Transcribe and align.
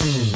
Mm-hmm. 0.00 0.29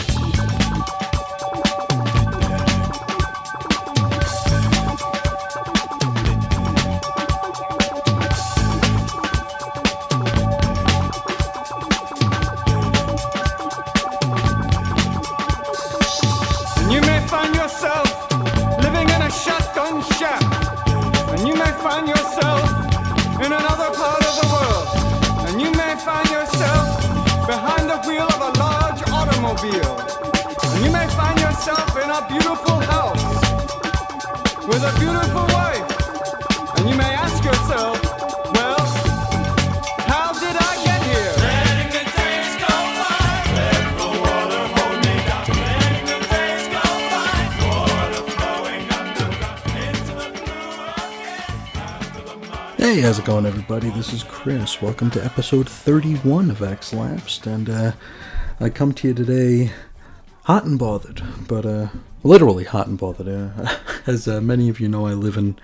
Going, 53.35 53.47
everybody? 53.47 53.91
This 53.91 54.13
is 54.13 54.23
Chris. 54.23 54.81
Welcome 54.81 55.11
to 55.11 55.25
episode 55.25 55.69
31 55.69 56.53
of 56.53 56.63
X 56.63 56.93
Lapsed, 56.95 57.49
and 57.49 57.69
uh, 57.69 57.93
I 58.61 58.69
come 58.69 58.93
to 58.95 59.09
you 59.09 59.13
today 59.13 59.73
hot 60.45 60.67
and 60.67 60.79
bothered, 60.79 61.21
but 61.49 61.67
uh, 61.67 61.89
literally 62.23 62.63
hot 62.63 62.87
and 62.87 62.97
bothered. 62.97 63.27
Uh, 63.27 63.77
as 64.07 64.29
uh, 64.29 64.41
many 64.41 64.69
of 64.69 64.79
you 64.79 64.89
know, 64.89 65.09
I 65.09 65.15
live 65.15 65.37
in 65.37 65.59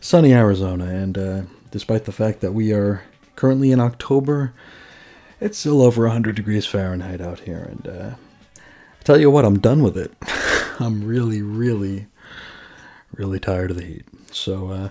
sunny 0.00 0.32
Arizona, 0.32 0.86
and 0.86 1.16
uh, 1.16 1.42
despite 1.70 2.04
the 2.04 2.10
fact 2.10 2.40
that 2.40 2.50
we 2.50 2.72
are 2.72 3.04
currently 3.36 3.70
in 3.70 3.78
October, 3.78 4.52
it's 5.40 5.56
still 5.56 5.82
over 5.82 6.02
100 6.02 6.34
degrees 6.34 6.66
Fahrenheit 6.66 7.20
out 7.20 7.38
here, 7.38 7.62
and 7.70 7.86
uh, 7.86 8.10
I 8.56 9.02
tell 9.04 9.20
you 9.20 9.30
what, 9.30 9.44
I'm 9.44 9.60
done 9.60 9.84
with 9.84 9.96
it. 9.96 10.12
I'm 10.80 11.04
really, 11.04 11.42
really, 11.42 12.08
really 13.12 13.38
tired 13.38 13.70
of 13.70 13.76
the 13.76 13.84
heat. 13.84 14.04
So, 14.32 14.70
uh, 14.70 14.88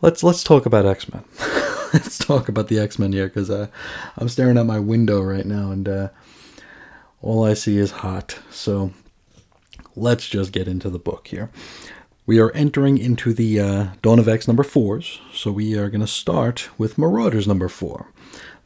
let's 0.00 0.22
let's 0.22 0.44
talk 0.44 0.66
about 0.66 0.86
X 0.86 1.12
Men. 1.12 1.24
let's 1.92 2.18
talk 2.18 2.48
about 2.48 2.68
the 2.68 2.78
X 2.78 2.98
Men 2.98 3.12
here 3.12 3.26
because 3.26 3.50
uh, 3.50 3.68
I'm 4.16 4.28
staring 4.28 4.58
at 4.58 4.66
my 4.66 4.78
window 4.78 5.20
right 5.20 5.46
now 5.46 5.70
and 5.70 5.88
uh, 5.88 6.08
all 7.22 7.44
I 7.44 7.54
see 7.54 7.78
is 7.78 7.90
hot. 7.90 8.38
So 8.50 8.92
let's 9.96 10.28
just 10.28 10.52
get 10.52 10.68
into 10.68 10.90
the 10.90 10.98
book 10.98 11.28
here. 11.28 11.50
We 12.26 12.38
are 12.40 12.52
entering 12.52 12.98
into 12.98 13.32
the 13.32 13.58
uh, 13.58 13.86
Dawn 14.02 14.18
of 14.18 14.28
X 14.28 14.46
number 14.46 14.62
fours, 14.62 15.18
so 15.32 15.50
we 15.50 15.78
are 15.78 15.88
going 15.88 16.02
to 16.02 16.06
start 16.06 16.68
with 16.76 16.98
Marauders 16.98 17.48
number 17.48 17.68
four. 17.68 18.12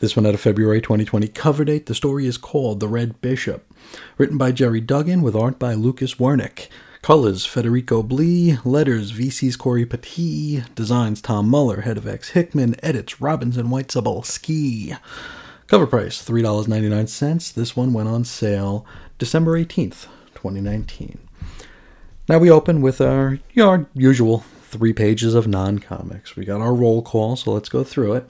This 0.00 0.16
one 0.16 0.24
had 0.24 0.34
a 0.34 0.38
February 0.38 0.80
2020 0.80 1.28
cover 1.28 1.64
date. 1.64 1.86
The 1.86 1.94
story 1.94 2.26
is 2.26 2.36
called 2.36 2.80
The 2.80 2.88
Red 2.88 3.20
Bishop. 3.20 3.72
Written 4.18 4.36
by 4.36 4.50
Gerry 4.50 4.80
Duggan 4.80 5.22
with 5.22 5.36
art 5.36 5.60
by 5.60 5.74
Lucas 5.74 6.16
Werneck. 6.16 6.66
Colors 7.02 7.44
Federico 7.44 8.00
Blee. 8.04 8.58
Letters 8.64 9.10
VC's 9.10 9.56
Cory 9.56 9.84
Petit. 9.84 10.62
Designs 10.76 11.20
Tom 11.20 11.48
Muller, 11.48 11.80
head 11.80 11.98
of 11.98 12.06
X 12.06 12.30
Hickman. 12.30 12.76
Edits 12.80 13.20
Robinson 13.20 13.70
White 13.70 13.90
Ski. 14.22 14.94
Cover 15.66 15.88
price 15.88 16.24
$3.99. 16.24 17.54
This 17.54 17.74
one 17.74 17.92
went 17.92 18.08
on 18.08 18.24
sale 18.24 18.86
December 19.18 19.58
18th, 19.58 20.06
2019. 20.36 21.18
Now 22.28 22.38
we 22.38 22.48
open 22.48 22.80
with 22.80 23.00
our, 23.00 23.40
you 23.52 23.64
know, 23.64 23.68
our 23.70 23.86
usual 23.94 24.44
three 24.60 24.92
pages 24.92 25.34
of 25.34 25.48
non 25.48 25.80
comics. 25.80 26.36
We 26.36 26.44
got 26.44 26.60
our 26.60 26.72
roll 26.72 27.02
call, 27.02 27.34
so 27.34 27.50
let's 27.50 27.68
go 27.68 27.82
through 27.82 28.12
it. 28.12 28.28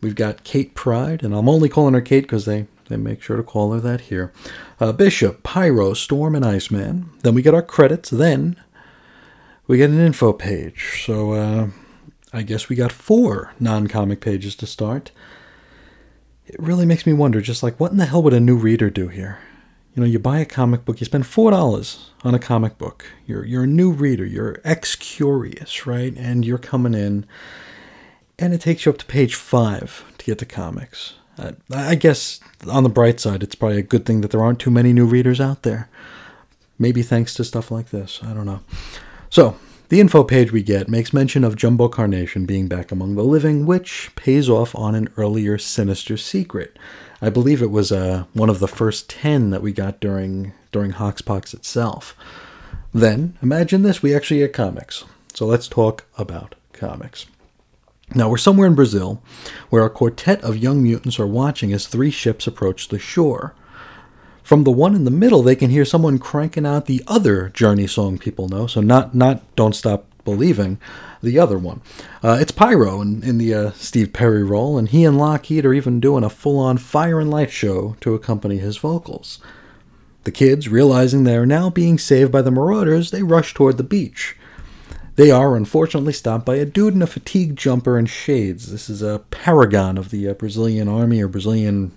We've 0.00 0.14
got 0.16 0.44
Kate 0.44 0.74
Pryde, 0.74 1.22
and 1.22 1.34
I'm 1.34 1.48
only 1.50 1.68
calling 1.68 1.92
her 1.92 2.00
Kate 2.00 2.22
because 2.22 2.46
they, 2.46 2.68
they 2.88 2.96
make 2.96 3.22
sure 3.22 3.36
to 3.36 3.42
call 3.42 3.72
her 3.72 3.80
that 3.80 4.02
here. 4.02 4.32
Uh, 4.80 4.92
Bishop, 4.92 5.42
Pyro, 5.42 5.94
Storm, 5.94 6.34
and 6.34 6.44
Iceman. 6.44 7.10
Then 7.22 7.34
we 7.34 7.42
get 7.42 7.54
our 7.54 7.62
credits. 7.62 8.10
Then 8.10 8.56
we 9.66 9.78
get 9.78 9.90
an 9.90 10.00
info 10.00 10.32
page. 10.32 11.04
So 11.06 11.32
uh, 11.32 11.68
I 12.32 12.42
guess 12.42 12.68
we 12.68 12.76
got 12.76 12.92
four 12.92 13.52
non 13.58 13.86
comic 13.86 14.20
pages 14.20 14.54
to 14.56 14.66
start. 14.66 15.10
It 16.46 16.56
really 16.58 16.84
makes 16.84 17.06
me 17.06 17.12
wonder 17.12 17.40
just 17.40 17.62
like, 17.62 17.80
what 17.80 17.92
in 17.92 17.96
the 17.96 18.06
hell 18.06 18.22
would 18.22 18.34
a 18.34 18.40
new 18.40 18.56
reader 18.56 18.90
do 18.90 19.08
here? 19.08 19.38
You 19.94 20.00
know, 20.00 20.08
you 20.08 20.18
buy 20.18 20.40
a 20.40 20.44
comic 20.44 20.84
book, 20.84 21.00
you 21.00 21.04
spend 21.06 21.26
four 21.26 21.52
dollars 21.52 22.10
on 22.24 22.34
a 22.34 22.38
comic 22.38 22.78
book. 22.78 23.06
You're 23.26 23.44
you're 23.44 23.62
a 23.62 23.68
new 23.68 23.92
reader, 23.92 24.26
you're 24.26 24.60
ex 24.64 24.96
curious, 24.96 25.86
right? 25.86 26.12
And 26.16 26.44
you're 26.44 26.58
coming 26.58 26.94
in, 26.94 27.24
and 28.38 28.52
it 28.52 28.60
takes 28.60 28.84
you 28.84 28.92
up 28.92 28.98
to 28.98 29.06
page 29.06 29.36
five 29.36 30.04
to 30.18 30.24
get 30.24 30.38
to 30.40 30.46
comics. 30.46 31.14
Uh, 31.38 31.52
I 31.72 31.94
guess 31.94 32.40
on 32.68 32.82
the 32.82 32.88
bright 32.88 33.20
side, 33.20 33.42
it's 33.42 33.54
probably 33.54 33.78
a 33.78 33.82
good 33.82 34.06
thing 34.06 34.20
that 34.20 34.30
there 34.30 34.42
aren't 34.42 34.60
too 34.60 34.70
many 34.70 34.92
new 34.92 35.06
readers 35.06 35.40
out 35.40 35.62
there. 35.62 35.88
Maybe 36.78 37.02
thanks 37.02 37.34
to 37.34 37.44
stuff 37.44 37.70
like 37.70 37.90
this. 37.90 38.20
I 38.22 38.32
don't 38.32 38.46
know. 38.46 38.60
So 39.30 39.56
the 39.88 40.00
info 40.00 40.24
page 40.24 40.50
we 40.50 40.62
get 40.62 40.88
makes 40.88 41.12
mention 41.12 41.44
of 41.44 41.56
Jumbo 41.56 41.88
Carnation 41.88 42.46
being 42.46 42.68
back 42.68 42.90
among 42.90 43.14
the 43.14 43.22
living, 43.22 43.66
which 43.66 44.10
pays 44.16 44.48
off 44.48 44.74
on 44.74 44.94
an 44.94 45.08
earlier 45.16 45.58
sinister 45.58 46.16
secret. 46.16 46.78
I 47.20 47.30
believe 47.30 47.62
it 47.62 47.70
was 47.70 47.92
uh, 47.92 48.24
one 48.32 48.50
of 48.50 48.60
the 48.60 48.68
first 48.68 49.08
ten 49.10 49.50
that 49.50 49.62
we 49.62 49.72
got 49.72 50.00
during 50.00 50.52
during 50.72 50.92
Hoxpox 50.92 51.54
itself. 51.54 52.16
Then 52.92 53.36
imagine 53.42 53.82
this: 53.82 54.02
we 54.02 54.14
actually 54.14 54.40
get 54.40 54.52
comics. 54.52 55.04
So 55.32 55.46
let's 55.46 55.68
talk 55.68 56.06
about 56.16 56.54
comics. 56.72 57.26
Now 58.14 58.28
we're 58.28 58.36
somewhere 58.36 58.66
in 58.66 58.74
Brazil, 58.74 59.22
where 59.70 59.84
a 59.84 59.90
quartet 59.90 60.42
of 60.42 60.58
young 60.58 60.82
mutants 60.82 61.18
are 61.18 61.26
watching 61.26 61.72
as 61.72 61.86
three 61.86 62.10
ships 62.10 62.46
approach 62.46 62.88
the 62.88 62.98
shore. 62.98 63.54
From 64.42 64.64
the 64.64 64.70
one 64.70 64.94
in 64.94 65.04
the 65.04 65.10
middle, 65.10 65.42
they 65.42 65.56
can 65.56 65.70
hear 65.70 65.86
someone 65.86 66.18
cranking 66.18 66.66
out 66.66 66.84
the 66.84 67.02
other 67.06 67.48
Journey 67.48 67.86
song 67.86 68.18
people 68.18 68.48
know. 68.48 68.66
So 68.66 68.82
not 68.82 69.14
not 69.14 69.42
Don't 69.56 69.74
Stop 69.74 70.06
Believing, 70.24 70.78
the 71.22 71.38
other 71.38 71.58
one. 71.58 71.80
Uh, 72.22 72.38
it's 72.40 72.52
Pyro 72.52 73.00
in, 73.00 73.22
in 73.22 73.38
the 73.38 73.54
uh, 73.54 73.70
Steve 73.72 74.12
Perry 74.12 74.42
role, 74.42 74.78
and 74.78 74.88
he 74.88 75.04
and 75.04 75.18
Lockheed 75.18 75.64
are 75.64 75.74
even 75.74 76.00
doing 76.00 76.24
a 76.24 76.30
full-on 76.30 76.78
fire 76.78 77.20
and 77.20 77.30
light 77.30 77.50
show 77.50 77.96
to 78.00 78.14
accompany 78.14 78.58
his 78.58 78.76
vocals. 78.76 79.38
The 80.24 80.32
kids, 80.32 80.68
realizing 80.68 81.24
they 81.24 81.36
are 81.36 81.44
now 81.44 81.68
being 81.68 81.98
saved 81.98 82.32
by 82.32 82.40
the 82.40 82.50
Marauders, 82.50 83.10
they 83.10 83.22
rush 83.22 83.52
toward 83.52 83.76
the 83.76 83.82
beach. 83.82 84.36
They 85.16 85.30
are 85.30 85.56
unfortunately 85.56 86.12
stopped 86.12 86.44
by 86.44 86.56
a 86.56 86.64
dude 86.64 86.94
in 86.94 87.02
a 87.02 87.06
fatigue 87.06 87.56
jumper 87.56 87.96
and 87.96 88.10
shades. 88.10 88.72
This 88.72 88.90
is 88.90 89.00
a 89.00 89.22
paragon 89.30 89.96
of 89.96 90.10
the 90.10 90.28
uh, 90.28 90.34
Brazilian 90.34 90.88
army 90.88 91.22
or 91.22 91.28
Brazilian 91.28 91.96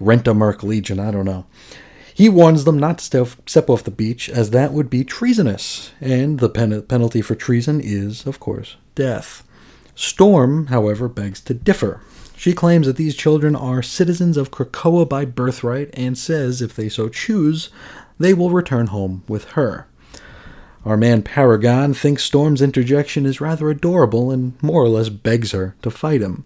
Renta 0.00 0.34
Merc 0.36 0.62
Legion, 0.64 0.98
I 0.98 1.12
don't 1.12 1.24
know. 1.24 1.46
He 2.12 2.28
warns 2.28 2.64
them 2.64 2.78
not 2.78 2.98
to 2.98 3.04
step, 3.04 3.28
step 3.46 3.70
off 3.70 3.84
the 3.84 3.90
beach, 3.90 4.28
as 4.28 4.50
that 4.50 4.72
would 4.72 4.90
be 4.90 5.04
treasonous, 5.04 5.92
and 6.00 6.38
the 6.38 6.48
pen- 6.48 6.82
penalty 6.82 7.22
for 7.22 7.34
treason 7.34 7.80
is, 7.80 8.26
of 8.26 8.38
course, 8.40 8.76
death. 8.94 9.42
Storm, 9.96 10.66
however, 10.66 11.08
begs 11.08 11.40
to 11.42 11.54
differ. 11.54 12.00
She 12.36 12.52
claims 12.52 12.86
that 12.86 12.96
these 12.96 13.16
children 13.16 13.54
are 13.54 13.82
citizens 13.82 14.36
of 14.36 14.50
Krakoa 14.50 15.08
by 15.08 15.24
birthright 15.24 15.90
and 15.94 16.18
says, 16.18 16.60
if 16.60 16.74
they 16.74 16.88
so 16.88 17.08
choose, 17.08 17.70
they 18.18 18.34
will 18.34 18.50
return 18.50 18.88
home 18.88 19.22
with 19.28 19.44
her. 19.50 19.86
Our 20.84 20.96
man 20.96 21.22
Paragon 21.22 21.94
thinks 21.94 22.24
Storm's 22.24 22.60
interjection 22.60 23.24
is 23.24 23.40
rather 23.40 23.70
adorable 23.70 24.30
and 24.30 24.60
more 24.62 24.82
or 24.82 24.88
less 24.88 25.08
begs 25.08 25.52
her 25.52 25.74
to 25.82 25.90
fight 25.90 26.20
him. 26.20 26.44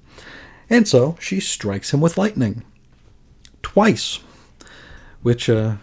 And 0.71 0.87
so 0.87 1.17
she 1.19 1.41
strikes 1.41 1.93
him 1.93 2.01
with 2.01 2.17
lightning. 2.19 2.63
Twice. 3.63 4.21
Which, 5.23 5.49
uh, 5.51 5.77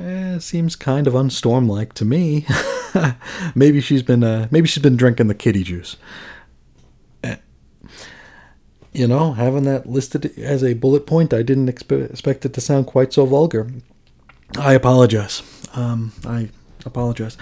eh, 0.00 0.38
seems 0.38 0.74
kind 0.74 1.06
of 1.06 1.14
unstorm 1.14 1.68
like 1.68 1.92
to 1.94 2.04
me. 2.04 2.46
maybe 3.54 3.80
she's 3.80 4.02
been, 4.02 4.24
uh, 4.24 4.48
maybe 4.50 4.66
she's 4.66 4.82
been 4.82 4.96
drinking 4.96 5.28
the 5.28 5.34
kitty 5.34 5.62
juice. 5.62 5.96
Eh, 7.22 7.36
You 8.92 9.06
know, 9.06 9.34
having 9.34 9.64
that 9.64 9.88
listed 9.88 10.36
as 10.38 10.64
a 10.64 10.74
bullet 10.74 11.06
point, 11.06 11.32
I 11.32 11.42
didn't 11.42 11.68
expe- 11.68 12.10
expect 12.10 12.44
it 12.44 12.54
to 12.54 12.60
sound 12.60 12.86
quite 12.86 13.12
so 13.12 13.24
vulgar. 13.24 13.70
I 14.58 14.72
apologize. 14.72 15.42
Um, 15.74 16.12
I 16.26 16.48
apologize. 16.84 17.36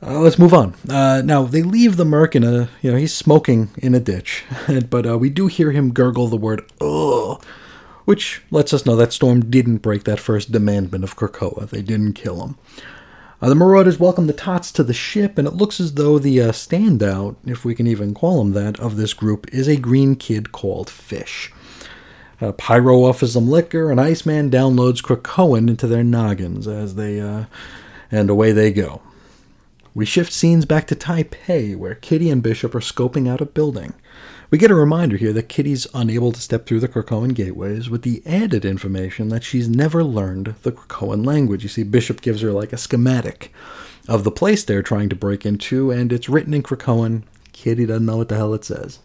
Uh, 0.00 0.20
let's 0.20 0.38
move 0.38 0.54
on. 0.54 0.74
Uh, 0.88 1.22
now 1.24 1.42
they 1.42 1.62
leave 1.62 1.96
the 1.96 2.04
merc 2.04 2.36
in 2.36 2.44
a, 2.44 2.68
you 2.82 2.90
know, 2.92 2.96
he's 2.96 3.14
smoking 3.14 3.70
in 3.78 3.94
a 3.94 4.00
ditch, 4.00 4.44
but 4.90 5.06
uh, 5.06 5.18
we 5.18 5.28
do 5.28 5.48
hear 5.48 5.72
him 5.72 5.92
gurgle 5.92 6.28
the 6.28 6.36
word 6.36 6.70
"ugh," 6.80 7.42
which 8.04 8.42
lets 8.50 8.72
us 8.72 8.86
know 8.86 8.94
that 8.94 9.12
Storm 9.12 9.50
didn't 9.50 9.78
break 9.78 10.04
that 10.04 10.20
first 10.20 10.52
demandment 10.52 11.02
of 11.02 11.16
Krakoa. 11.16 11.68
They 11.68 11.82
didn't 11.82 12.12
kill 12.12 12.44
him. 12.44 12.56
Uh, 13.42 13.48
the 13.48 13.54
Marauders 13.54 14.00
welcome 14.00 14.26
the 14.26 14.32
Tots 14.32 14.70
to 14.72 14.84
the 14.84 14.94
ship, 14.94 15.36
and 15.36 15.46
it 15.48 15.54
looks 15.54 15.80
as 15.80 15.94
though 15.94 16.18
the 16.18 16.42
uh, 16.42 16.52
standout, 16.52 17.36
if 17.44 17.64
we 17.64 17.74
can 17.74 17.86
even 17.86 18.14
call 18.14 18.40
him 18.40 18.52
that, 18.52 18.78
of 18.80 18.96
this 18.96 19.14
group 19.14 19.52
is 19.52 19.68
a 19.68 19.76
green 19.76 20.16
kid 20.16 20.52
called 20.52 20.90
Fish. 20.90 21.52
Uh, 22.40 22.52
Pyro 22.52 23.04
offers 23.04 23.34
them 23.34 23.48
liquor, 23.48 23.90
and 23.90 24.00
Iceman 24.00 24.50
downloads 24.50 25.02
Krakoan 25.02 25.68
into 25.68 25.86
their 25.86 26.04
noggins 26.04 26.68
as 26.68 26.94
they, 26.94 27.20
and 28.10 28.30
away 28.30 28.52
they 28.52 28.72
go. 28.72 29.02
We 29.94 30.04
shift 30.04 30.32
scenes 30.32 30.64
back 30.64 30.86
to 30.88 30.94
Taipei, 30.94 31.76
where 31.76 31.94
Kitty 31.94 32.30
and 32.30 32.42
Bishop 32.42 32.74
are 32.74 32.80
scoping 32.80 33.28
out 33.28 33.40
a 33.40 33.46
building. 33.46 33.94
We 34.50 34.56
get 34.56 34.70
a 34.70 34.74
reminder 34.74 35.16
here 35.16 35.32
that 35.32 35.48
Kitty's 35.48 35.86
unable 35.92 36.32
to 36.32 36.40
step 36.40 36.66
through 36.66 36.80
the 36.80 36.88
Krakoan 36.88 37.34
gateways 37.34 37.90
with 37.90 38.02
the 38.02 38.22
added 38.24 38.64
information 38.64 39.28
that 39.28 39.44
she's 39.44 39.68
never 39.68 40.02
learned 40.02 40.54
the 40.62 40.72
Krakoan 40.72 41.26
language. 41.26 41.62
You 41.62 41.68
see, 41.68 41.82
Bishop 41.82 42.20
gives 42.22 42.40
her 42.40 42.52
like 42.52 42.72
a 42.72 42.78
schematic 42.78 43.52
of 44.08 44.24
the 44.24 44.30
place 44.30 44.64
they're 44.64 44.82
trying 44.82 45.10
to 45.10 45.16
break 45.16 45.44
into, 45.44 45.90
and 45.90 46.12
it's 46.12 46.28
written 46.28 46.54
in 46.54 46.62
Krakoan. 46.62 47.24
Kitty 47.52 47.84
doesn't 47.84 48.06
know 48.06 48.16
what 48.16 48.28
the 48.28 48.36
hell 48.36 48.54
it 48.54 48.64
says. 48.64 49.00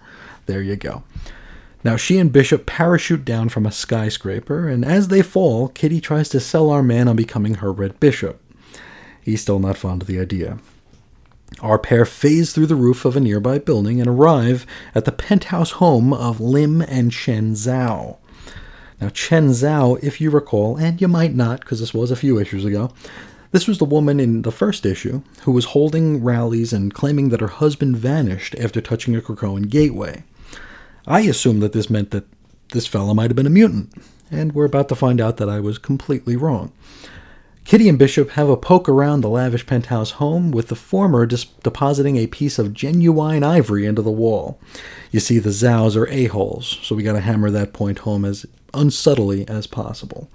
There 0.45 0.61
you 0.61 0.75
go. 0.75 1.03
Now, 1.83 1.97
she 1.97 2.17
and 2.17 2.31
Bishop 2.31 2.65
parachute 2.65 3.25
down 3.25 3.49
from 3.49 3.65
a 3.65 3.71
skyscraper, 3.71 4.69
and 4.69 4.85
as 4.85 5.09
they 5.09 5.21
fall, 5.21 5.67
Kitty 5.67 5.99
tries 5.99 6.29
to 6.29 6.39
sell 6.39 6.69
our 6.69 6.83
man 6.83 7.09
on 7.09 7.17
becoming 7.17 7.55
her 7.55 7.73
Red 7.73 7.99
Bishop. 7.99 8.39
He's 9.23 9.41
still 9.41 9.59
not 9.59 9.77
fond 9.77 10.01
of 10.01 10.07
the 10.07 10.19
idea. 10.19 10.59
Our 11.61 11.79
pair 11.79 12.05
phase 12.05 12.51
through 12.51 12.65
the 12.65 12.75
roof 12.75 13.05
of 13.05 13.15
a 13.15 13.19
nearby 13.19 13.59
building 13.59 13.99
and 13.99 14.09
arrive 14.09 14.65
at 14.95 15.05
the 15.05 15.11
penthouse 15.11 15.71
home 15.71 16.11
of 16.11 16.39
Lim 16.39 16.81
and 16.81 17.11
Chen 17.11 17.53
Zhao. 17.53 18.17
Now, 18.99 19.09
Chen 19.09 19.49
Zhao, 19.49 20.01
if 20.03 20.19
you 20.19 20.29
recall, 20.29 20.77
and 20.77 20.99
you 20.99 21.07
might 21.07 21.35
not 21.35 21.61
because 21.61 21.79
this 21.79 21.93
was 21.93 22.11
a 22.11 22.15
few 22.15 22.39
issues 22.39 22.65
ago, 22.65 22.91
this 23.51 23.67
was 23.67 23.77
the 23.77 23.85
woman 23.85 24.19
in 24.19 24.41
the 24.41 24.51
first 24.51 24.85
issue 24.85 25.21
who 25.43 25.51
was 25.51 25.65
holding 25.65 26.23
rallies 26.23 26.73
and 26.73 26.93
claiming 26.93 27.29
that 27.29 27.41
her 27.41 27.47
husband 27.47 27.97
vanished 27.97 28.55
after 28.59 28.81
touching 28.81 29.15
a 29.15 29.21
Krakoan 29.21 29.69
gateway. 29.69 30.23
I 31.05 31.21
assumed 31.21 31.61
that 31.61 31.73
this 31.73 31.89
meant 31.89 32.11
that 32.11 32.25
this 32.69 32.87
fellow 32.87 33.13
might 33.13 33.29
have 33.29 33.35
been 33.35 33.45
a 33.45 33.51
mutant, 33.51 33.93
and 34.31 34.53
we're 34.53 34.65
about 34.65 34.89
to 34.89 34.95
find 34.95 35.21
out 35.21 35.37
that 35.37 35.49
I 35.49 35.59
was 35.59 35.77
completely 35.77 36.35
wrong. 36.35 36.71
Kitty 37.65 37.87
and 37.87 37.97
Bishop 37.97 38.31
have 38.31 38.49
a 38.49 38.57
poke 38.57 38.89
around 38.89 39.21
the 39.21 39.29
lavish 39.29 39.65
penthouse 39.65 40.11
home, 40.11 40.51
with 40.51 40.67
the 40.67 40.75
former 40.75 41.25
dis- 41.25 41.45
depositing 41.63 42.17
a 42.17 42.27
piece 42.27 42.59
of 42.59 42.73
genuine 42.73 43.43
ivory 43.43 43.85
into 43.85 44.01
the 44.01 44.11
wall. 44.11 44.59
You 45.11 45.19
see, 45.19 45.39
the 45.39 45.49
Zhaos 45.49 45.95
are 45.95 46.07
a-holes, 46.09 46.79
so 46.83 46.93
we 46.93 47.03
gotta 47.03 47.21
hammer 47.21 47.49
that 47.51 47.73
point 47.73 47.99
home 47.99 48.25
as 48.25 48.45
unsubtly 48.73 49.47
as 49.47 49.65
possible. 49.65 50.29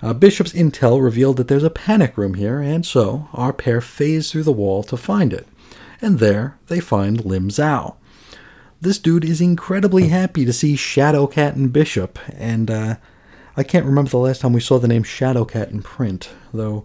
Uh, 0.00 0.12
Bishop's 0.12 0.52
intel 0.52 1.02
revealed 1.02 1.38
that 1.38 1.48
there's 1.48 1.64
a 1.64 1.70
panic 1.70 2.16
room 2.16 2.34
here, 2.34 2.60
and 2.60 2.86
so 2.86 3.28
our 3.32 3.52
pair 3.52 3.80
phase 3.80 4.30
through 4.30 4.42
the 4.44 4.52
wall 4.52 4.82
to 4.84 4.96
find 4.96 5.32
it. 5.32 5.48
And 6.00 6.18
there 6.18 6.56
they 6.68 6.78
find 6.80 7.24
Lim 7.24 7.48
Zhao. 7.48 7.96
This 8.80 8.98
dude 8.98 9.24
is 9.24 9.40
incredibly 9.40 10.08
happy 10.08 10.44
to 10.44 10.52
see 10.52 10.76
Shadowcat 10.76 11.56
and 11.56 11.72
Bishop, 11.72 12.18
and 12.36 12.70
uh, 12.70 12.96
I 13.56 13.62
can't 13.62 13.86
remember 13.86 14.10
the 14.10 14.18
last 14.18 14.40
time 14.40 14.52
we 14.52 14.60
saw 14.60 14.78
the 14.78 14.88
name 14.88 15.04
Shadowcat 15.04 15.70
in 15.70 15.82
print, 15.82 16.30
though. 16.52 16.84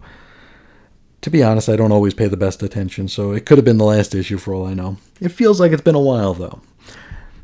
To 1.22 1.30
be 1.30 1.42
honest, 1.42 1.68
I 1.68 1.76
don't 1.76 1.92
always 1.92 2.14
pay 2.14 2.28
the 2.28 2.36
best 2.36 2.62
attention, 2.62 3.08
so 3.08 3.32
it 3.32 3.44
could 3.44 3.58
have 3.58 3.64
been 3.64 3.78
the 3.78 3.84
last 3.84 4.14
issue 4.14 4.38
for 4.38 4.54
all 4.54 4.66
I 4.66 4.74
know. 4.74 4.96
It 5.20 5.30
feels 5.30 5.60
like 5.60 5.72
it's 5.72 5.82
been 5.82 5.94
a 5.94 6.00
while, 6.00 6.32
though. 6.32 6.60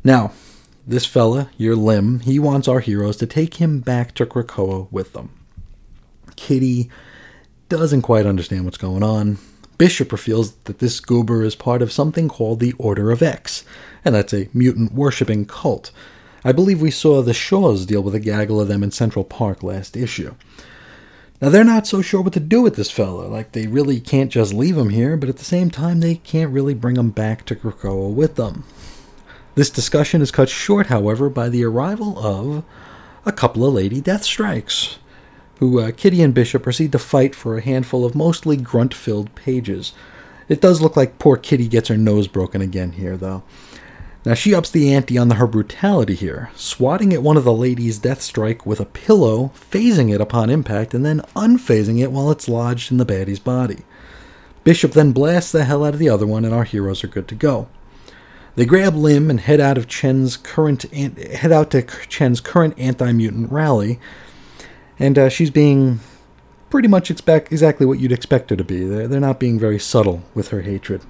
Now, 0.03 0.31
this 0.87 1.05
fella, 1.05 1.49
your 1.57 1.75
Lim, 1.75 2.21
he 2.21 2.39
wants 2.39 2.67
our 2.67 2.79
heroes 2.79 3.17
to 3.17 3.27
take 3.27 3.55
him 3.55 3.81
back 3.81 4.15
to 4.15 4.25
Krakoa 4.25 4.89
with 4.91 5.13
them. 5.13 5.29
Kitty 6.37 6.89
doesn't 7.67 8.03
quite 8.03 8.25
understand 8.25 8.63
what's 8.63 8.77
going 8.77 9.03
on. 9.03 9.37
Bishop 9.77 10.11
reveals 10.11 10.53
that 10.63 10.79
this 10.79 10.99
goober 10.99 11.43
is 11.43 11.55
part 11.55 11.81
of 11.81 11.91
something 11.91 12.29
called 12.29 12.59
the 12.59 12.73
Order 12.79 13.11
of 13.11 13.21
X, 13.21 13.63
and 14.05 14.15
that's 14.15 14.33
a 14.33 14.49
mutant 14.53 14.93
worshipping 14.93 15.45
cult. 15.45 15.91
I 16.47 16.53
believe 16.53 16.81
we 16.81 16.91
saw 16.91 17.21
the 17.21 17.33
Shaws 17.33 17.85
deal 17.85 18.01
with 18.01 18.15
a 18.15 18.21
gaggle 18.21 18.61
of 18.61 18.69
them 18.69 18.81
in 18.81 18.91
Central 18.91 19.25
Park 19.25 19.63
last 19.63 19.97
issue. 19.97 20.33
Now, 21.41 21.49
they're 21.49 21.65
not 21.65 21.85
so 21.85 22.01
sure 22.01 22.21
what 22.21 22.31
to 22.33 22.39
do 22.39 22.61
with 22.61 22.77
this 22.77 22.89
fella. 22.89 23.23
Like, 23.23 23.51
they 23.51 23.67
really 23.67 23.99
can't 23.99 24.31
just 24.31 24.53
leave 24.53 24.77
him 24.77 24.91
here, 24.91 25.17
but 25.17 25.27
at 25.27 25.35
the 25.35 25.43
same 25.43 25.69
time, 25.69 25.99
they 25.99 26.15
can't 26.15 26.53
really 26.53 26.73
bring 26.73 26.95
him 26.95 27.09
back 27.09 27.43
to 27.47 27.55
Krakoa 27.55 28.13
with 28.13 28.35
them. 28.35 28.63
This 29.55 29.69
discussion 29.69 30.21
is 30.21 30.31
cut 30.31 30.47
short, 30.47 30.87
however, 30.87 31.29
by 31.29 31.49
the 31.49 31.65
arrival 31.65 32.17
of 32.17 32.63
a 33.25 33.33
couple 33.33 33.65
of 33.65 33.73
Lady 33.73 34.01
Deathstrikes, 34.01 34.99
who 35.59 35.81
uh, 35.81 35.91
Kitty 35.91 36.21
and 36.21 36.33
Bishop 36.33 36.63
proceed 36.63 36.93
to 36.93 36.99
fight 36.99 37.35
for 37.35 37.57
a 37.57 37.61
handful 37.61 38.05
of 38.05 38.15
mostly 38.15 38.55
grunt 38.55 38.93
filled 38.93 39.35
pages. 39.35 39.91
It 40.47 40.61
does 40.61 40.79
look 40.79 40.95
like 40.95 41.19
poor 41.19 41.35
Kitty 41.35 41.67
gets 41.67 41.89
her 41.89 41.97
nose 41.97 42.29
broken 42.29 42.61
again 42.61 42.93
here, 42.93 43.17
though. 43.17 43.43
Now 44.27 44.33
she 44.33 44.53
ups 44.53 44.69
the 44.69 44.93
ante 44.93 45.17
on 45.17 45.29
her 45.29 45.47
brutality 45.47 46.13
here, 46.13 46.49
swatting 46.53 47.13
at 47.13 47.23
one 47.23 47.37
of 47.37 47.45
the 47.45 47.53
ladies' 47.53 47.97
Deathstrike 47.97 48.65
with 48.65 48.81
a 48.81 48.85
pillow, 48.85 49.53
phasing 49.55 50.13
it 50.13 50.19
upon 50.19 50.49
impact, 50.49 50.93
and 50.93 51.05
then 51.05 51.21
unphasing 51.33 52.01
it 52.01 52.11
while 52.11 52.29
it's 52.29 52.49
lodged 52.49 52.91
in 52.91 52.97
the 52.97 53.05
baddie's 53.05 53.39
body. 53.39 53.85
Bishop 54.65 54.91
then 54.91 55.13
blasts 55.13 55.53
the 55.53 55.63
hell 55.63 55.85
out 55.85 55.93
of 55.93 55.99
the 56.01 56.09
other 56.09 56.27
one, 56.27 56.43
and 56.43 56.53
our 56.53 56.65
heroes 56.65 57.05
are 57.05 57.07
good 57.07 57.29
to 57.29 57.35
go. 57.35 57.69
They 58.57 58.65
grab 58.65 58.95
Lim 58.95 59.29
and 59.29 59.39
head 59.39 59.61
out 59.61 59.77
of 59.77 59.87
Chen's 59.87 60.35
current 60.35 60.83
head 60.91 61.53
out 61.53 61.71
to 61.71 61.83
Chen's 62.09 62.41
current 62.41 62.77
anti-mutant 62.77 63.49
rally, 63.49 63.97
and 64.99 65.17
uh, 65.17 65.29
she's 65.29 65.51
being 65.51 66.01
pretty 66.69 66.89
much 66.89 67.09
expect 67.09 67.53
exactly 67.53 67.85
what 67.85 67.99
you'd 67.99 68.11
expect 68.11 68.49
her 68.49 68.57
to 68.57 68.63
be. 68.65 68.83
They're, 68.83 69.07
they're 69.07 69.21
not 69.21 69.39
being 69.39 69.57
very 69.57 69.79
subtle 69.79 70.23
with 70.35 70.49
her 70.49 70.63
hatred. 70.63 71.03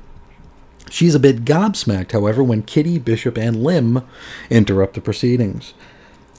She's 0.89 1.16
a 1.16 1.19
bit 1.19 1.45
gobsmacked, 1.45 2.12
however, 2.12 2.44
when 2.44 2.63
Kitty, 2.63 2.98
Bishop, 2.98 3.38
and 3.38 3.63
Lim 3.63 4.04
interrupt 4.50 4.94
the 4.94 5.01
proceedings. 5.01 5.74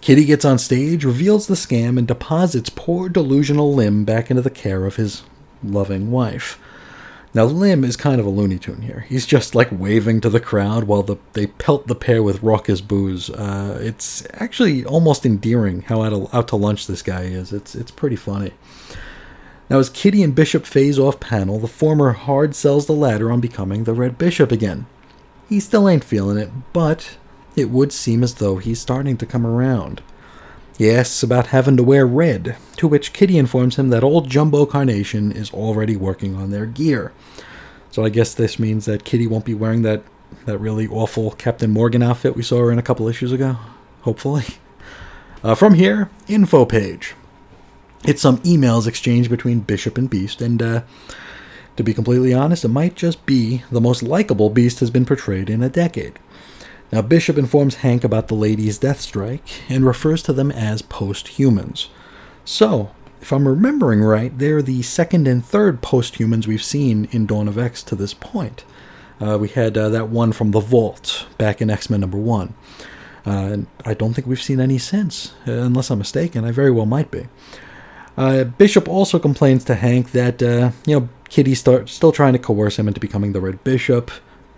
Kitty 0.00 0.24
gets 0.24 0.44
on 0.44 0.58
stage, 0.58 1.04
reveals 1.04 1.46
the 1.46 1.54
scam, 1.54 1.98
and 1.98 2.06
deposits 2.06 2.70
poor 2.70 3.08
delusional 3.08 3.74
Lim 3.74 4.04
back 4.04 4.30
into 4.30 4.42
the 4.42 4.50
care 4.50 4.86
of 4.86 4.96
his 4.96 5.22
loving 5.62 6.10
wife. 6.10 6.58
Now, 7.34 7.44
Lim 7.44 7.84
is 7.84 7.96
kind 7.96 8.20
of 8.20 8.26
a 8.26 8.30
Looney 8.30 8.58
Tune 8.58 8.82
here. 8.82 9.04
He's 9.08 9.26
just 9.26 9.54
like 9.54 9.68
waving 9.70 10.22
to 10.22 10.30
the 10.30 10.40
crowd 10.40 10.84
while 10.84 11.02
the, 11.02 11.16
they 11.34 11.46
pelt 11.46 11.86
the 11.86 11.94
pair 11.94 12.22
with 12.22 12.42
raucous 12.42 12.80
boos. 12.80 13.28
Uh, 13.28 13.78
it's 13.82 14.26
actually 14.34 14.84
almost 14.84 15.26
endearing 15.26 15.82
how 15.82 16.02
out, 16.02 16.32
out 16.32 16.48
to 16.48 16.56
lunch 16.56 16.86
this 16.86 17.02
guy 17.02 17.22
is. 17.22 17.52
It's, 17.52 17.74
it's 17.74 17.90
pretty 17.90 18.16
funny. 18.16 18.52
Now, 19.70 19.78
as 19.78 19.90
Kitty 19.90 20.22
and 20.22 20.34
Bishop 20.34 20.64
phase 20.64 20.98
off 20.98 21.20
panel, 21.20 21.58
the 21.58 21.68
former 21.68 22.12
hard 22.12 22.54
sells 22.54 22.86
the 22.86 22.94
latter 22.94 23.30
on 23.30 23.40
becoming 23.40 23.84
the 23.84 23.92
Red 23.92 24.16
Bishop 24.16 24.50
again. 24.50 24.86
He 25.48 25.60
still 25.60 25.88
ain't 25.88 26.04
feeling 26.04 26.38
it, 26.38 26.50
but 26.72 27.18
it 27.54 27.70
would 27.70 27.92
seem 27.92 28.22
as 28.22 28.34
though 28.34 28.56
he's 28.56 28.80
starting 28.80 29.16
to 29.18 29.26
come 29.26 29.46
around. 29.46 30.00
He 30.78 30.90
asks 30.90 31.22
about 31.22 31.48
having 31.48 31.76
to 31.76 31.82
wear 31.82 32.06
red, 32.06 32.56
to 32.76 32.86
which 32.86 33.12
Kitty 33.12 33.36
informs 33.36 33.76
him 33.76 33.90
that 33.90 34.04
old 34.04 34.30
Jumbo 34.30 34.64
Carnation 34.64 35.32
is 35.32 35.52
already 35.52 35.96
working 35.96 36.34
on 36.36 36.50
their 36.50 36.66
gear. 36.66 37.12
So 37.90 38.04
I 38.04 38.10
guess 38.10 38.32
this 38.32 38.58
means 38.58 38.84
that 38.86 39.04
Kitty 39.04 39.26
won't 39.26 39.44
be 39.44 39.54
wearing 39.54 39.82
that, 39.82 40.02
that 40.46 40.58
really 40.58 40.86
awful 40.86 41.32
Captain 41.32 41.70
Morgan 41.70 42.02
outfit 42.02 42.36
we 42.36 42.42
saw 42.42 42.58
her 42.60 42.70
in 42.70 42.78
a 42.78 42.82
couple 42.82 43.08
issues 43.08 43.32
ago. 43.32 43.56
Hopefully. 44.02 44.44
Uh, 45.42 45.54
from 45.54 45.74
here, 45.74 46.10
info 46.28 46.64
page 46.64 47.14
it's 48.04 48.22
some 48.22 48.38
emails 48.38 48.86
exchanged 48.86 49.30
between 49.30 49.60
Bishop 49.60 49.98
and 49.98 50.08
Beast, 50.08 50.40
and 50.40 50.62
uh, 50.62 50.82
to 51.76 51.82
be 51.82 51.94
completely 51.94 52.34
honest, 52.34 52.64
it 52.64 52.68
might 52.68 52.94
just 52.94 53.24
be 53.26 53.62
the 53.70 53.80
most 53.80 54.02
likable 54.02 54.50
Beast 54.50 54.80
has 54.80 54.90
been 54.90 55.04
portrayed 55.06 55.48
in 55.50 55.62
a 55.62 55.68
decade. 55.68 56.18
Now, 56.90 57.02
Bishop 57.02 57.36
informs 57.36 57.76
Hank 57.76 58.02
about 58.02 58.28
the 58.28 58.34
ladies' 58.34 58.78
Deathstrike 58.78 59.60
and 59.68 59.84
refers 59.84 60.22
to 60.24 60.32
them 60.32 60.50
as 60.50 60.80
post 60.80 61.28
humans. 61.28 61.88
So, 62.44 62.90
if 63.20 63.32
I'm 63.32 63.46
remembering 63.46 64.02
right, 64.02 64.36
they're 64.36 64.62
the 64.62 64.82
second 64.82 65.28
and 65.28 65.44
third 65.44 65.82
post 65.82 66.16
humans 66.16 66.46
we've 66.46 66.62
seen 66.62 67.08
in 67.10 67.26
Dawn 67.26 67.46
of 67.46 67.58
X 67.58 67.82
to 67.84 67.94
this 67.94 68.14
point. 68.14 68.64
Uh, 69.20 69.36
we 69.38 69.48
had 69.48 69.76
uh, 69.76 69.88
that 69.90 70.08
one 70.08 70.32
from 70.32 70.52
the 70.52 70.60
Vault 70.60 71.26
back 71.36 71.60
in 71.60 71.68
X 71.68 71.90
Men 71.90 72.00
number 72.00 72.18
one. 72.18 72.54
Uh, 73.26 73.30
and 73.30 73.66
I 73.84 73.94
don't 73.94 74.14
think 74.14 74.26
we've 74.26 74.40
seen 74.40 74.60
any 74.60 74.78
since, 74.78 75.34
uh, 75.46 75.52
unless 75.52 75.90
I'm 75.90 75.98
mistaken. 75.98 76.44
I 76.44 76.52
very 76.52 76.70
well 76.70 76.86
might 76.86 77.10
be. 77.10 77.26
Uh, 78.18 78.42
Bishop 78.42 78.88
also 78.88 79.20
complains 79.20 79.62
to 79.64 79.76
Hank 79.76 80.10
that, 80.10 80.42
uh, 80.42 80.72
you 80.84 80.98
know, 80.98 81.08
Kitty 81.28 81.54
start, 81.54 81.88
still 81.88 82.10
trying 82.10 82.32
to 82.32 82.38
coerce 82.40 82.76
him 82.76 82.88
into 82.88 82.98
becoming 82.98 83.32
the 83.32 83.40
Red 83.40 83.62
Bishop. 83.62 84.10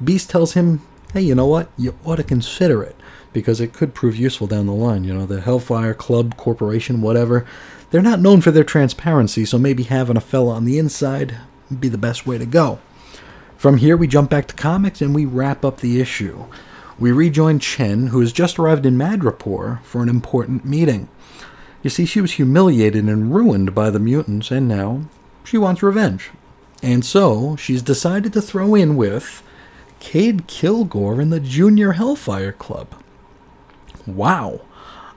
Beast 0.03 0.31
tells 0.31 0.55
him, 0.55 0.81
hey, 1.13 1.21
you 1.21 1.35
know 1.35 1.47
what? 1.47 1.69
You 1.77 1.95
ought 2.03 2.17
to 2.17 2.25
consider 2.25 2.83
it 2.83 2.97
because 3.35 3.61
it 3.61 3.75
could 3.75 3.93
prove 3.93 4.17
useful 4.17 4.47
down 4.47 4.67
the 4.67 4.73
line. 4.73 5.05
You 5.05 5.13
know, 5.13 5.27
the 5.27 5.43
Hellfire 5.43 5.93
Club 5.93 6.39
Corporation, 6.39 7.03
whatever, 7.03 7.45
they're 7.91 8.01
not 8.01 8.21
known 8.21 8.41
for 8.41 8.51
their 8.51 8.65
transparency, 8.65 9.45
so 9.45 9.59
maybe 9.59 9.83
having 9.83 10.17
a 10.17 10.23
fella 10.23 10.55
on 10.55 10.65
the 10.65 10.79
inside 10.79 11.37
would 11.69 11.83
be 11.83 11.89
the 11.89 11.99
best 11.99 12.27
way 12.27 12.39
to 12.39 12.47
go. 12.47 12.79
From 13.59 13.77
here, 13.77 13.95
we 13.95 14.07
jump 14.07 14.31
back 14.31 14.47
to 14.49 14.55
comics 14.55 15.03
and 15.03 15.15
we 15.15 15.27
wrap 15.27 15.67
up 15.67 15.81
the 15.81 16.01
issue. 16.01 16.47
We 16.99 17.13
rejoin 17.13 17.59
Chen, 17.59 18.07
who 18.07 18.21
has 18.21 18.33
just 18.33 18.59
arrived 18.59 18.87
in 18.87 18.97
Madripoor 18.97 19.83
for 19.83 20.03
an 20.03 20.09
important 20.09 20.65
meeting. 20.65 21.09
You 21.83 21.91
see, 21.91 22.05
she 22.05 22.21
was 22.21 22.33
humiliated 22.33 23.05
and 23.05 23.35
ruined 23.35 23.75
by 23.75 23.91
the 23.91 23.99
mutants, 23.99 24.51
and 24.51 24.69
now 24.69 25.03
she 25.45 25.57
wants 25.57 25.83
revenge. 25.83 26.31
And 26.83 27.05
so 27.05 27.57
she's 27.57 27.83
decided 27.83 28.33
to 28.35 28.43
throw 28.43 28.75
in 28.75 28.97
with 28.97 29.43
Cade 29.99 30.47
Kilgore 30.47 31.21
in 31.21 31.31
the 31.31 31.41
Junior 31.41 31.93
Hellfire 31.93 32.53
Club. 32.53 32.95
Wow. 34.07 34.61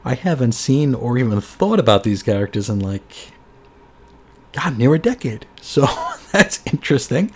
I 0.05 0.15
haven't 0.15 0.51
seen 0.53 0.93
or 0.93 1.17
even 1.17 1.39
thought 1.39 1.79
about 1.79 2.03
these 2.03 2.23
characters 2.23 2.69
in 2.69 2.79
like 2.79 3.31
God 4.51 4.77
near 4.77 4.93
a 4.93 4.99
decade. 4.99 5.45
So 5.61 5.87
that's 6.31 6.61
interesting, 6.65 7.31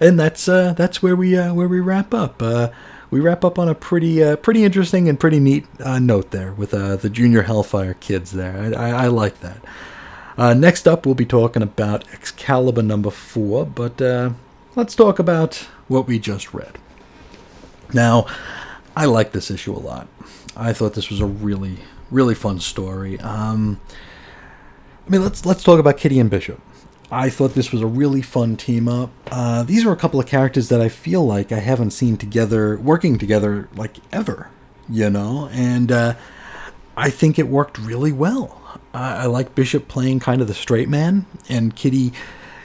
and 0.00 0.18
that's 0.20 0.48
uh, 0.48 0.74
that's 0.74 1.02
where 1.02 1.16
we 1.16 1.36
uh, 1.36 1.54
where 1.54 1.68
we 1.68 1.80
wrap 1.80 2.12
up. 2.12 2.42
Uh, 2.42 2.68
we 3.10 3.20
wrap 3.20 3.44
up 3.44 3.58
on 3.58 3.68
a 3.68 3.74
pretty 3.74 4.22
uh, 4.22 4.36
pretty 4.36 4.64
interesting 4.64 5.08
and 5.08 5.18
pretty 5.18 5.40
neat 5.40 5.66
uh, 5.80 5.98
note 5.98 6.30
there 6.30 6.52
with 6.52 6.72
uh, 6.72 6.96
the 6.96 7.10
Junior 7.10 7.42
Hellfire 7.42 7.94
kids 7.94 8.32
there. 8.32 8.56
I, 8.56 8.90
I, 8.90 9.04
I 9.04 9.06
like 9.08 9.40
that. 9.40 9.58
Uh, 10.38 10.54
next 10.54 10.88
up, 10.88 11.04
we'll 11.04 11.14
be 11.14 11.26
talking 11.26 11.62
about 11.62 12.04
Excalibur 12.12 12.82
number 12.82 13.10
four, 13.10 13.66
but 13.66 14.00
uh, 14.00 14.30
let's 14.76 14.94
talk 14.94 15.18
about 15.18 15.56
what 15.88 16.06
we 16.06 16.18
just 16.18 16.54
read. 16.54 16.78
Now, 17.92 18.26
I 18.96 19.06
like 19.06 19.32
this 19.32 19.50
issue 19.50 19.74
a 19.74 19.78
lot. 19.78 20.08
I 20.56 20.72
thought 20.72 20.94
this 20.94 21.10
was 21.10 21.20
a 21.20 21.26
really, 21.26 21.78
really 22.10 22.34
fun 22.34 22.60
story. 22.60 23.18
Um, 23.20 23.80
I 25.06 25.10
mean, 25.10 25.22
let's 25.22 25.44
let's 25.44 25.64
talk 25.64 25.80
about 25.80 25.96
Kitty 25.96 26.20
and 26.20 26.30
Bishop. 26.30 26.60
I 27.10 27.28
thought 27.28 27.54
this 27.54 27.72
was 27.72 27.82
a 27.82 27.86
really 27.86 28.22
fun 28.22 28.56
team 28.56 28.88
up. 28.88 29.10
Uh, 29.30 29.64
these 29.64 29.84
are 29.84 29.92
a 29.92 29.96
couple 29.96 30.20
of 30.20 30.26
characters 30.26 30.68
that 30.68 30.80
I 30.80 30.88
feel 30.88 31.26
like 31.26 31.50
I 31.50 31.58
haven't 31.58 31.90
seen 31.90 32.16
together, 32.16 32.76
working 32.78 33.18
together 33.18 33.68
like 33.74 33.96
ever, 34.12 34.48
you 34.88 35.10
know, 35.10 35.48
and 35.52 35.90
uh, 35.90 36.14
I 36.96 37.10
think 37.10 37.38
it 37.38 37.48
worked 37.48 37.78
really 37.78 38.12
well. 38.12 38.78
I, 38.94 39.22
I 39.22 39.26
like 39.26 39.54
Bishop 39.54 39.88
playing 39.88 40.20
kind 40.20 40.40
of 40.40 40.46
the 40.46 40.54
straight 40.54 40.88
man, 40.88 41.26
and 41.48 41.74
Kitty, 41.74 42.12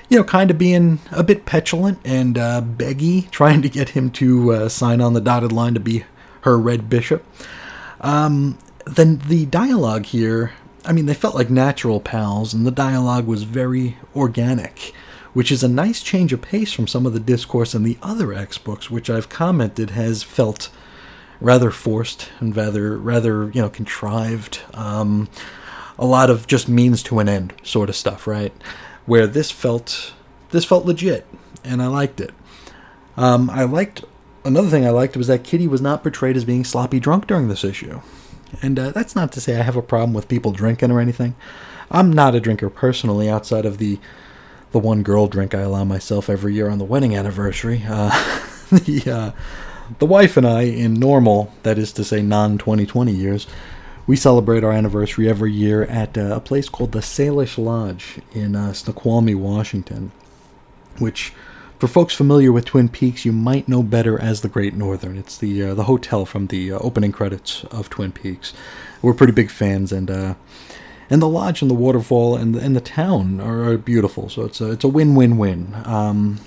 you 0.09 0.17
know, 0.17 0.23
kind 0.23 0.51
of 0.51 0.59
being 0.59 0.99
a 1.11 1.23
bit 1.23 1.45
petulant 1.45 1.99
and 2.05 2.37
uh, 2.37 2.61
beggy, 2.61 3.29
trying 3.31 3.63
to 3.63 3.69
get 3.69 3.89
him 3.89 4.11
to 4.11 4.53
uh, 4.53 4.69
sign 4.69 5.01
on 5.01 5.13
the 5.13 5.21
dotted 5.21 5.51
line 5.51 5.73
to 5.73 5.79
be 5.79 6.03
her 6.41 6.57
red 6.59 6.87
bishop. 6.87 7.25
Um, 8.01 8.59
then 8.85 9.17
the 9.27 9.47
dialogue 9.47 10.05
here 10.05 10.53
I 10.86 10.92
mean, 10.92 11.08
they 11.08 11.13
felt 11.13 11.36
like 11.36 11.50
natural 11.50 12.00
pals, 12.00 12.54
and 12.54 12.65
the 12.65 12.72
dialogue 12.72 13.25
was 13.25 13.44
very 13.44 13.98
organic, 14.15 14.94
which 15.34 15.51
is 15.51 15.63
a 15.63 15.68
nice 15.68 16.04
change 16.04 16.32
of 16.32 16.42
pace 16.42 16.72
from 16.72 16.88
some 16.88 17.06
of 17.06 17.13
the 17.13 17.20
discourse 17.20 17.74
in 17.74 17.84
the 17.84 17.98
other 18.01 18.34
X 18.34 18.58
books, 18.58 18.92
which 18.92 19.10
I've 19.10 19.30
commented 19.30 19.92
has 19.92 20.24
felt 20.24 20.70
rather 21.42 21.72
forced 21.72 22.30
and 22.39 22.56
rather, 22.56 22.98
rather 22.98 23.50
you 23.50 23.62
know, 23.62 23.70
contrived. 23.70 24.62
Um, 24.74 25.27
a 25.98 26.06
lot 26.06 26.30
of 26.30 26.48
just 26.48 26.70
means 26.70 27.01
to 27.04 27.20
an 27.20 27.30
end 27.30 27.54
sort 27.63 27.89
of 27.89 27.96
stuff, 27.96 28.27
right? 28.27 28.54
Where 29.06 29.27
this 29.27 29.51
felt, 29.51 30.13
this 30.51 30.65
felt 30.65 30.86
legit, 30.86 31.25
and 31.63 31.82
I 31.82 31.88
liked 31.88 32.20
it. 32.20 32.32
Um, 33.18 33.50
I 33.50 33.63
liked 33.63 34.04
another 34.44 34.70
thing 34.70 34.86
I 34.86 34.92
liked 34.92 35.18
was 35.18 35.27
that 35.27 35.44
Kitty 35.44 35.68
was 35.68 35.82
not 35.82 36.04
portrayed 36.04 36.38
as 36.38 36.46
being 36.46 36.63
sloppy 36.63 37.00
drunk 37.00 37.27
during 37.27 37.48
this 37.48 37.63
issue. 37.63 38.01
And 38.61 38.77
uh, 38.79 38.91
that's 38.91 39.15
not 39.15 39.31
to 39.33 39.41
say 39.41 39.59
I 39.59 39.63
have 39.63 39.75
a 39.75 39.81
problem 39.81 40.13
with 40.13 40.27
people 40.27 40.51
drinking 40.51 40.91
or 40.91 40.99
anything. 40.99 41.35
I'm 41.91 42.11
not 42.11 42.35
a 42.35 42.39
drinker 42.39 42.69
personally, 42.69 43.29
outside 43.29 43.65
of 43.65 43.77
the 43.77 43.99
the 44.71 44.79
one 44.79 45.03
girl 45.03 45.27
drink 45.27 45.55
I 45.55 45.61
allow 45.61 45.85
myself 45.85 46.29
every 46.29 46.53
year 46.53 46.69
on 46.69 46.79
the 46.79 46.85
wedding 46.85 47.15
anniversary. 47.15 47.83
Uh, 47.87 48.09
the 48.71 49.11
uh, 49.11 49.31
the 49.99 50.05
wife 50.05 50.35
and 50.35 50.47
I, 50.47 50.63
in 50.63 50.95
normal, 50.95 51.53
that 51.63 51.77
is 51.77 51.93
to 51.93 52.03
say, 52.03 52.21
non 52.21 52.57
2020 52.57 53.11
years, 53.11 53.47
we 54.07 54.15
celebrate 54.15 54.63
our 54.63 54.71
anniversary 54.71 55.29
every 55.29 55.51
year 55.51 55.83
at 55.83 56.17
uh, 56.17 56.35
a 56.35 56.39
place 56.39 56.69
called 56.69 56.91
the 56.91 56.99
Salish 56.99 57.57
Lodge 57.57 58.19
in 58.33 58.55
uh, 58.55 58.73
Snoqualmie, 58.73 59.35
Washington, 59.35 60.11
which 60.99 61.33
for 61.79 61.88
folks 61.88 62.13
familiar 62.13 62.51
with 62.51 62.65
Twin 62.65 62.89
Peaks, 62.89 63.25
you 63.25 63.32
might 63.32 63.67
know 63.67 63.84
better 63.84 64.20
as 64.20 64.41
the 64.41 64.48
Great 64.48 64.74
Northern. 64.74 65.17
It's 65.17 65.38
the 65.38 65.63
uh, 65.63 65.74
the 65.74 65.84
hotel 65.84 66.25
from 66.25 66.48
the 66.48 66.72
uh, 66.72 66.79
opening 66.79 67.12
credits 67.12 67.63
of 67.65 67.89
Twin 67.89 68.12
Peaks. 68.12 68.53
We're 69.01 69.13
pretty 69.13 69.34
big 69.34 69.51
fans, 69.51 69.91
and 69.91 70.10
uh, 70.10 70.36
and 71.10 71.22
the 71.22 71.27
lodge 71.27 71.62
and 71.62 71.70
the 71.70 71.75
waterfall 71.75 72.36
and 72.36 72.55
the, 72.55 72.60
and 72.60 72.75
the 72.75 72.82
town 72.82 73.39
are, 73.39 73.72
are 73.72 73.77
beautiful. 73.77 74.29
So 74.29 74.44
it's 74.44 74.62
a 74.62 74.72
it's 74.72 74.84
a 74.84 74.88
win 74.88 75.15
win 75.15 75.38
win. 75.38 75.75
Um, 75.86 76.39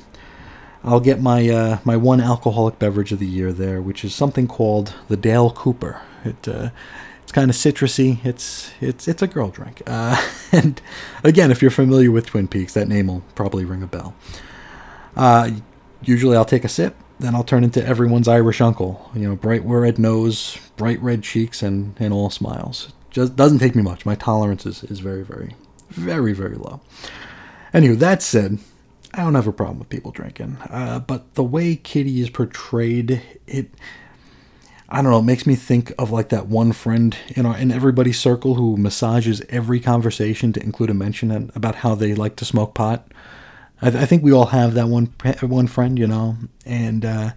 I'll 0.82 1.00
get 1.00 1.20
my 1.20 1.48
uh, 1.48 1.78
my 1.84 1.96
one 1.96 2.20
alcoholic 2.20 2.78
beverage 2.78 3.12
of 3.12 3.18
the 3.18 3.26
year 3.26 3.52
there, 3.52 3.82
which 3.82 4.04
is 4.04 4.14
something 4.14 4.48
called 4.48 4.94
the 5.08 5.16
Dale 5.16 5.50
Cooper. 5.50 6.00
It 6.24 6.48
uh, 6.48 6.70
it's 7.22 7.32
kind 7.32 7.50
of 7.50 7.56
citrusy. 7.56 8.24
It's 8.24 8.72
it's 8.80 9.06
it's 9.06 9.20
a 9.20 9.26
girl 9.26 9.50
drink. 9.50 9.82
Uh, 9.86 10.20
and 10.52 10.80
again, 11.22 11.50
if 11.50 11.60
you're 11.60 11.70
familiar 11.70 12.10
with 12.10 12.26
Twin 12.26 12.48
Peaks, 12.48 12.74
that 12.74 12.88
name 12.88 13.08
will 13.08 13.22
probably 13.34 13.64
ring 13.64 13.82
a 13.82 13.86
bell. 13.86 14.14
Uh, 15.18 15.50
usually 16.02 16.36
I'll 16.36 16.44
take 16.44 16.64
a 16.64 16.68
sip, 16.68 16.96
then 17.18 17.34
I'll 17.34 17.44
turn 17.44 17.64
into 17.64 17.84
everyone's 17.84 18.28
Irish 18.28 18.60
uncle. 18.60 19.10
You 19.14 19.28
know, 19.28 19.36
bright 19.36 19.62
red 19.64 19.98
nose, 19.98 20.58
bright 20.76 21.00
red 21.02 21.22
cheeks, 21.22 21.62
and, 21.62 21.94
and 21.98 22.14
all 22.14 22.30
smiles. 22.30 22.92
Just 23.10 23.36
doesn't 23.36 23.58
take 23.58 23.74
me 23.74 23.82
much. 23.82 24.06
My 24.06 24.14
tolerance 24.14 24.64
is, 24.64 24.84
is 24.84 25.00
very, 25.00 25.24
very, 25.24 25.54
very, 25.90 26.32
very 26.32 26.56
low. 26.56 26.80
Anyway, 27.74 27.96
that 27.96 28.22
said, 28.22 28.58
I 29.12 29.22
don't 29.22 29.34
have 29.34 29.46
a 29.46 29.52
problem 29.52 29.78
with 29.78 29.88
people 29.88 30.12
drinking. 30.12 30.58
Uh, 30.70 31.00
but 31.00 31.34
the 31.34 31.42
way 31.44 31.76
Kitty 31.76 32.20
is 32.20 32.30
portrayed, 32.30 33.22
it 33.46 33.70
I 34.90 35.02
don't 35.02 35.10
know, 35.10 35.18
it 35.18 35.24
makes 35.24 35.46
me 35.46 35.54
think 35.54 35.92
of 35.98 36.10
like 36.10 36.30
that 36.30 36.46
one 36.46 36.72
friend 36.72 37.14
in 37.36 37.44
our 37.44 37.56
in 37.56 37.70
everybody's 37.70 38.18
circle 38.18 38.54
who 38.54 38.76
massages 38.76 39.42
every 39.50 39.80
conversation 39.80 40.52
to 40.54 40.62
include 40.62 40.88
a 40.88 40.94
mention 40.94 41.50
about 41.54 41.76
how 41.76 41.94
they 41.94 42.14
like 42.14 42.36
to 42.36 42.44
smoke 42.46 42.74
pot. 42.74 43.06
I, 43.80 43.90
th- 43.90 44.02
I, 44.02 44.06
think 44.06 44.22
we 44.22 44.32
all 44.32 44.46
have 44.46 44.74
that 44.74 44.88
one 44.88 45.12
one 45.40 45.66
friend, 45.66 45.98
you 45.98 46.06
know, 46.06 46.36
and 46.66 47.04
uh, 47.04 47.30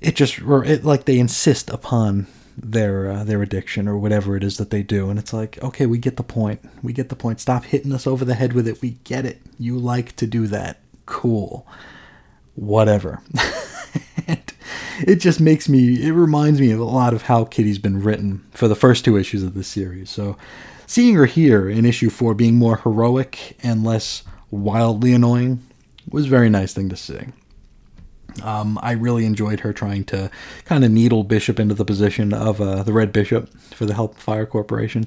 it 0.00 0.16
just 0.16 0.38
it 0.38 0.84
like 0.84 1.04
they 1.04 1.18
insist 1.18 1.70
upon 1.70 2.26
their 2.56 3.10
uh, 3.10 3.24
their 3.24 3.42
addiction 3.42 3.88
or 3.88 3.96
whatever 3.96 4.36
it 4.36 4.44
is 4.44 4.56
that 4.56 4.70
they 4.70 4.82
do, 4.82 5.10
and 5.10 5.18
it's 5.18 5.32
like, 5.32 5.62
okay, 5.62 5.86
we 5.86 5.98
get 5.98 6.16
the 6.16 6.22
point. 6.22 6.60
We 6.82 6.92
get 6.92 7.08
the 7.08 7.16
point. 7.16 7.40
Stop 7.40 7.64
hitting 7.64 7.92
us 7.92 8.06
over 8.06 8.24
the 8.24 8.34
head 8.34 8.52
with 8.52 8.66
it. 8.66 8.80
We 8.80 8.92
get 9.04 9.26
it. 9.26 9.40
You 9.58 9.78
like 9.78 10.16
to 10.16 10.26
do 10.26 10.46
that. 10.48 10.80
Cool. 11.06 11.66
Whatever. 12.54 13.22
it 15.06 15.16
just 15.16 15.40
makes 15.40 15.68
me. 15.68 16.02
It 16.02 16.12
reminds 16.12 16.60
me 16.60 16.70
of 16.70 16.80
a 16.80 16.84
lot 16.84 17.14
of 17.14 17.22
how 17.22 17.44
Kitty's 17.44 17.78
been 17.78 18.02
written 18.02 18.44
for 18.52 18.68
the 18.68 18.74
first 18.74 19.04
two 19.04 19.16
issues 19.16 19.42
of 19.42 19.54
the 19.54 19.64
series. 19.64 20.10
So, 20.10 20.36
seeing 20.86 21.14
her 21.14 21.26
here 21.26 21.68
in 21.68 21.84
issue 21.84 22.10
four 22.10 22.34
being 22.34 22.56
more 22.56 22.78
heroic 22.78 23.56
and 23.62 23.84
less 23.84 24.22
wildly 24.52 25.12
annoying 25.12 25.60
was 26.08 26.26
a 26.26 26.28
very 26.28 26.48
nice 26.48 26.72
thing 26.72 26.88
to 26.90 26.96
see. 26.96 27.20
Um, 28.42 28.78
I 28.82 28.92
really 28.92 29.26
enjoyed 29.26 29.60
her 29.60 29.72
trying 29.72 30.04
to 30.04 30.30
kind 30.64 30.84
of 30.84 30.90
needle 30.90 31.24
Bishop 31.24 31.58
into 31.58 31.74
the 31.74 31.84
position 31.84 32.32
of 32.32 32.60
uh, 32.60 32.82
the 32.82 32.92
Red 32.92 33.12
Bishop 33.12 33.50
for 33.74 33.84
the 33.84 33.94
Hellfire 33.94 34.46
Corporation. 34.46 35.06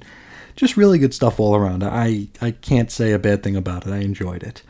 Just 0.55 0.77
really 0.77 0.99
good 0.99 1.13
stuff 1.13 1.39
all 1.39 1.55
around. 1.55 1.83
I, 1.83 2.27
I 2.41 2.51
can't 2.51 2.91
say 2.91 3.11
a 3.11 3.19
bad 3.19 3.43
thing 3.43 3.55
about 3.55 3.87
it. 3.87 3.93
I 3.93 3.99
enjoyed 3.99 4.43
it. 4.43 4.61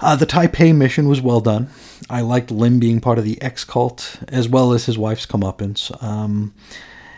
Uh, 0.00 0.16
the 0.16 0.26
Taipei 0.26 0.74
mission 0.74 1.08
was 1.08 1.20
well 1.20 1.40
done. 1.40 1.70
I 2.10 2.20
liked 2.22 2.50
Lim 2.50 2.78
being 2.78 3.00
part 3.00 3.18
of 3.18 3.24
the 3.24 3.40
X 3.40 3.64
cult, 3.64 4.18
as 4.28 4.48
well 4.48 4.72
as 4.72 4.86
his 4.86 4.98
wife's 4.98 5.26
comeuppance. 5.26 5.90
Um, 6.02 6.54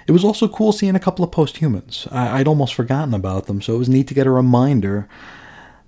it 0.07 0.12
was 0.12 0.25
also 0.25 0.49
cool 0.49 0.73
seeing 0.73 0.95
a 0.95 1.00
couple 1.00 1.25
of 1.25 1.33
posthumans. 1.33 2.07
I, 2.11 2.40
I'd 2.40 2.49
almost 2.49 2.75
forgotten 2.75 3.14
about 3.14 3.47
them, 3.47 3.62
so 3.62 3.75
it 3.75 3.78
was 3.78 3.88
neat 3.88 4.07
to 4.09 4.14
get 4.14 4.26
a 4.26 4.31
reminder 4.31 5.09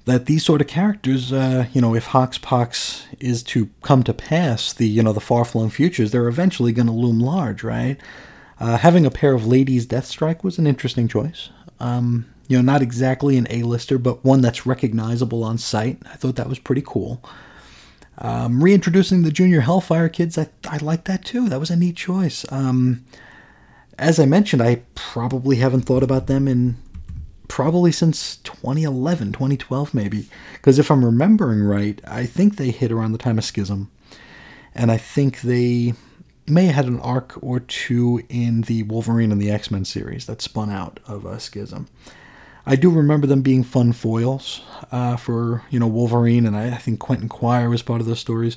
that 0.07 0.27
these 0.27 0.45
sort 0.45 0.61
of 0.61 0.69
characters, 0.69 1.33
uh, 1.33 1.67
you 1.73 1.81
know, 1.81 1.95
if 1.95 2.07
Hoxpox 2.07 3.05
is 3.21 3.43
to 3.43 3.69
come 3.83 4.03
to 4.05 4.15
pass, 4.15 4.73
the 4.73 4.87
you 4.87 5.03
know 5.03 5.13
the 5.13 5.21
far-flung 5.21 5.69
futures, 5.69 6.13
they're 6.13 6.29
eventually 6.29 6.73
going 6.73 6.87
to 6.87 6.93
loom 6.93 7.21
large, 7.21 7.63
right? 7.63 8.01
Uh, 8.59 8.79
having 8.79 9.05
a 9.05 9.11
pair 9.11 9.35
of 9.35 9.47
ladies 9.47 9.87
Deathstrike 9.87 10.43
was 10.43 10.59
an 10.59 10.67
interesting 10.67 11.09
choice. 11.09 11.51
Um, 11.79 12.27
you 12.49 12.57
know, 12.57 12.63
not 12.63 12.81
exactly 12.81 13.37
an 13.37 13.47
A-lister, 13.51 13.99
but 13.99 14.25
one 14.25 14.41
that's 14.41 14.65
recognizable 14.65 15.43
on 15.43 15.59
sight. 15.59 16.01
I 16.07 16.15
thought 16.15 16.37
that 16.37 16.49
was 16.49 16.61
pretty 16.61 16.83
cool. 16.87 17.23
Um, 18.19 18.63
reintroducing 18.63 19.23
the 19.23 19.33
Junior 19.33 19.61
Hellfire 19.61 20.09
kids, 20.09 20.39
I, 20.39 20.49
I 20.67 20.79
like 20.79 21.05
that 21.05 21.25
too. 21.25 21.49
That 21.49 21.61
was 21.61 21.71
a 21.71 21.77
neat 21.77 21.97
choice. 21.97 22.47
Um, 22.51 23.05
as 23.99 24.21
I 24.21 24.25
mentioned, 24.25 24.63
I 24.63 24.83
probably 24.95 25.57
haven't 25.57 25.83
thought 25.83 26.03
about 26.03 26.29
them 26.29 26.47
in 26.47 26.77
probably 27.49 27.93
since 27.93 28.37
2011, 28.39 29.33
2012 29.33 29.95
maybe. 29.95 30.29
Because 30.55 30.79
if 30.79 30.91
I'm 30.91 31.05
remembering 31.05 31.63
right, 31.63 32.01
I 32.07 32.27
think 32.27 32.57
they 32.57 32.71
hit 32.71 32.93
around 32.93 33.13
the 33.13 33.19
time 33.19 33.39
of 33.39 33.45
Schism. 33.45 33.91
And 34.75 34.91
I 34.91 34.99
think 34.99 35.41
they 35.41 35.95
may 36.47 36.67
have 36.67 36.75
had 36.75 36.87
an 36.87 37.01
arc 37.01 37.43
or 37.43 37.61
two 37.61 38.23
in 38.29 38.63
the 38.63 38.83
Wolverine 38.85 39.33
and 39.33 39.41
the 39.41 39.51
X 39.51 39.71
Men 39.71 39.85
series 39.85 40.27
that 40.27 40.43
spun 40.43 40.71
out 40.71 41.01
of 41.07 41.25
a 41.25 41.41
Schism. 41.41 41.89
I 42.67 42.75
do 42.75 42.91
remember 42.91 43.29
them 43.29 43.43
being 43.43 43.63
fun 43.63 43.93
foils 43.93 44.61
uh, 44.91 45.17
for 45.17 45.63
you 45.71 45.79
know 45.79 45.87
Wolverine, 45.87 46.47
and 46.47 46.57
I, 46.57 46.75
I, 46.75 46.79
think 46.79 46.99
Quentin 46.99 47.29
Quire 47.29 47.71
was 47.71 47.83
part 47.83 48.01
of 48.01 48.07
those 48.07 48.19
stories, 48.19 48.57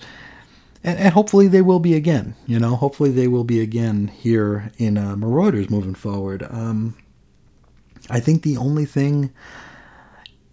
and, 0.83 0.97
and, 0.97 1.13
hopefully 1.13 1.47
they 1.47 1.61
will 1.61 1.79
be 1.79 1.93
again. 1.93 2.35
You 2.47 2.59
know, 2.59 2.75
hopefully 2.75 3.11
they 3.11 3.27
will 3.27 3.43
be 3.43 3.61
again 3.61 4.07
here 4.07 4.71
in 4.77 4.97
uh, 4.97 5.15
Marauders 5.15 5.69
moving 5.69 5.93
forward. 5.93 6.45
Um, 6.49 6.97
I 8.09 8.19
think 8.19 8.41
the 8.41 8.57
only 8.57 8.85
thing, 8.85 9.31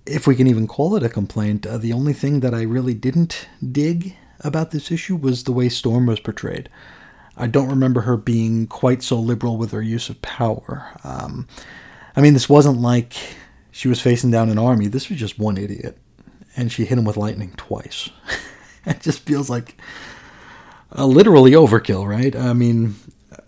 if 0.04 0.26
we 0.26 0.36
can 0.36 0.46
even 0.46 0.66
call 0.66 0.96
it 0.96 1.02
a 1.02 1.08
complaint, 1.08 1.66
uh, 1.66 1.78
the 1.78 1.92
only 1.92 2.12
thing 2.12 2.40
that 2.40 2.54
I 2.54 2.62
really 2.62 2.94
didn't 2.94 3.48
dig 3.72 4.16
about 4.40 4.70
this 4.70 4.90
issue 4.90 5.16
was 5.16 5.44
the 5.44 5.52
way 5.52 5.68
Storm 5.68 6.06
was 6.06 6.20
portrayed. 6.20 6.68
I 7.36 7.46
don't 7.46 7.68
remember 7.68 8.02
her 8.02 8.16
being 8.16 8.66
quite 8.66 9.02
so 9.02 9.18
liberal 9.18 9.56
with 9.56 9.72
her 9.72 9.82
use 9.82 10.08
of 10.08 10.20
power. 10.22 10.90
Um, 11.04 11.46
I 12.14 12.20
mean, 12.22 12.32
this 12.32 12.48
wasn't 12.48 12.80
like 12.80 13.14
she 13.70 13.88
was 13.88 14.00
facing 14.00 14.30
down 14.30 14.48
an 14.48 14.58
army. 14.58 14.88
This 14.88 15.10
was 15.10 15.18
just 15.18 15.38
one 15.38 15.58
idiot, 15.58 15.98
and 16.56 16.72
she 16.72 16.86
hit 16.86 16.96
him 16.96 17.04
with 17.04 17.18
lightning 17.18 17.52
twice. 17.56 18.08
it 18.86 19.00
just 19.00 19.20
feels 19.20 19.50
like 19.50 19.76
uh, 20.96 21.04
literally 21.04 21.52
overkill, 21.52 22.06
right? 22.06 22.34
I 22.34 22.54
mean, 22.54 22.94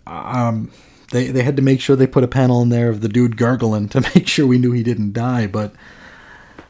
um, 0.05 0.71
they 1.11 1.27
they 1.27 1.43
had 1.43 1.55
to 1.55 1.61
make 1.61 1.81
sure 1.81 1.95
they 1.95 2.07
put 2.07 2.23
a 2.23 2.27
panel 2.27 2.61
in 2.61 2.69
there 2.69 2.89
of 2.89 3.01
the 3.01 3.09
dude 3.09 3.37
gargling 3.37 3.89
to 3.89 4.01
make 4.15 4.27
sure 4.27 4.47
we 4.47 4.57
knew 4.57 4.71
he 4.71 4.83
didn't 4.83 5.13
die. 5.13 5.47
But 5.47 5.73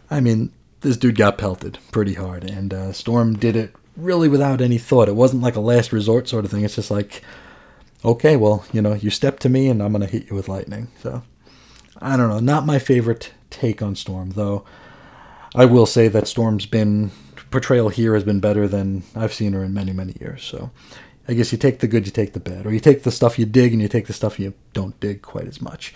I 0.10 0.19
mean, 0.19 0.51
this 0.81 0.98
dude 0.98 1.17
got 1.17 1.38
pelted 1.38 1.79
pretty 1.91 2.13
hard, 2.15 2.43
and 2.43 2.74
uh, 2.74 2.93
Storm 2.93 3.38
did 3.38 3.55
it 3.55 3.74
really 3.96 4.29
without 4.29 4.62
any 4.62 4.77
thought. 4.77 5.10
It 5.10 5.15
wasn't 5.15 5.43
like 5.43 5.55
a 5.55 5.62
last 5.62 5.91
resort 5.91 6.27
sort 6.27 6.46
of 6.46 6.51
thing. 6.51 6.63
It's 6.63 6.75
just 6.75 6.91
like, 6.91 7.22
okay, 8.03 8.38
well, 8.38 8.65
you 8.72 8.81
know, 8.81 8.93
you 8.93 9.10
step 9.10 9.39
to 9.39 9.50
me, 9.50 9.67
and 9.67 9.84
I'm 9.84 9.91
gonna 9.91 10.05
hit 10.05 10.29
you 10.29 10.36
with 10.36 10.50
lightning. 10.50 10.89
So 11.01 11.24
I 12.01 12.17
don't 12.17 12.29
know. 12.29 12.39
Not 12.39 12.65
my 12.65 12.79
favorite 12.79 13.31
take 13.50 13.81
on 13.81 13.96
Storm, 13.96 14.31
though. 14.31 14.65
I 15.55 15.65
will 15.65 15.88
say 15.88 16.08
that 16.10 16.27
Storm's 16.27 16.65
been 16.65 17.12
portrayal 17.51 17.89
here 17.89 18.13
has 18.13 18.24
been 18.24 18.39
better 18.39 18.67
than 18.67 19.03
I've 19.15 19.34
seen 19.34 19.53
her 19.53 19.63
in 19.63 19.74
many, 19.74 19.91
many 19.91 20.15
years. 20.19 20.43
So 20.43 20.72
I 21.29 21.33
guess 21.33 21.51
you 21.51 21.59
take 21.59 21.77
the 21.77 21.88
good, 21.88 22.07
you 22.07 22.12
take 22.12 22.33
the 22.33 22.39
bad, 22.39 22.65
or 22.65 22.74
you 22.74 22.79
take 22.79 23.03
the 23.03 23.12
stuff 23.12 23.38
you 23.38 23.45
dig 23.45 23.71
and 23.71 23.79
you 23.79 23.88
take 23.88 24.07
the 24.07 24.13
stuff 24.13 24.39
you 24.39 24.55
don't 24.74 25.00
dig 25.00 25.21
quite 25.21 25.45
as 25.45 25.62
much. 25.62 25.93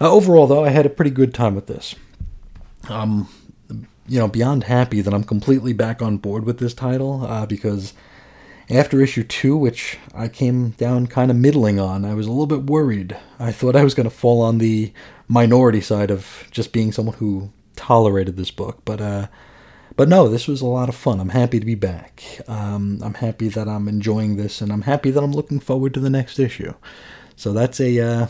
Uh, 0.00 0.10
overall, 0.10 0.48
though, 0.48 0.64
I 0.64 0.70
had 0.70 0.86
a 0.86 0.90
pretty 0.90 1.12
good 1.12 1.32
time 1.32 1.54
with 1.54 1.68
this. 1.68 1.94
Um, 2.88 3.28
you 4.08 4.18
know, 4.18 4.26
beyond 4.26 4.64
happy 4.64 5.02
that 5.02 5.14
I'm 5.14 5.22
completely 5.22 5.72
back 5.72 6.02
on 6.02 6.16
board 6.16 6.44
with 6.44 6.58
this 6.58 6.74
title 6.74 7.24
uh, 7.24 7.46
because 7.46 7.92
after 8.68 9.00
issue 9.00 9.22
two, 9.22 9.56
which 9.56 9.98
I 10.12 10.26
came 10.26 10.70
down 10.70 11.06
kind 11.06 11.30
of 11.30 11.36
middling 11.36 11.78
on, 11.78 12.04
I 12.04 12.14
was 12.14 12.26
a 12.26 12.30
little 12.30 12.48
bit 12.48 12.68
worried. 12.68 13.16
I 13.38 13.52
thought 13.52 13.76
I 13.76 13.84
was 13.84 13.94
going 13.94 14.08
to 14.08 14.14
fall 14.14 14.42
on 14.42 14.58
the 14.58 14.92
minority 15.28 15.80
side 15.80 16.10
of 16.10 16.48
just 16.50 16.72
being 16.72 16.90
someone 16.90 17.16
who 17.18 17.52
tolerated 17.76 18.36
this 18.36 18.50
book, 18.50 18.82
but 18.84 19.00
uh, 19.00 19.28
but 19.96 20.08
no, 20.08 20.28
this 20.28 20.46
was 20.46 20.60
a 20.60 20.66
lot 20.66 20.88
of 20.88 20.94
fun. 20.94 21.20
I'm 21.20 21.30
happy 21.30 21.60
to 21.60 21.66
be 21.66 21.74
back. 21.74 22.22
Um, 22.48 23.00
I'm 23.02 23.14
happy 23.14 23.48
that 23.48 23.68
I'm 23.68 23.88
enjoying 23.88 24.36
this, 24.36 24.60
and 24.60 24.72
I'm 24.72 24.82
happy 24.82 25.10
that 25.10 25.22
I'm 25.22 25.32
looking 25.32 25.60
forward 25.60 25.94
to 25.94 26.00
the 26.00 26.10
next 26.10 26.38
issue. 26.38 26.74
So 27.36 27.52
that's 27.52 27.80
a 27.80 28.00
uh, 28.00 28.26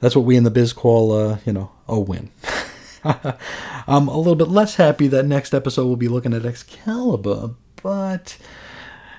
that's 0.00 0.16
what 0.16 0.24
we 0.24 0.36
in 0.36 0.44
the 0.44 0.50
biz 0.50 0.72
call, 0.72 1.12
uh, 1.12 1.38
you 1.44 1.52
know, 1.52 1.70
a 1.86 1.98
win. 1.98 2.30
I'm 3.04 4.08
a 4.08 4.16
little 4.16 4.36
bit 4.36 4.48
less 4.48 4.76
happy 4.76 5.06
that 5.08 5.26
next 5.26 5.54
episode 5.54 5.86
we'll 5.86 5.96
be 5.96 6.08
looking 6.08 6.34
at 6.34 6.44
Excalibur, 6.44 7.50
but 7.82 8.38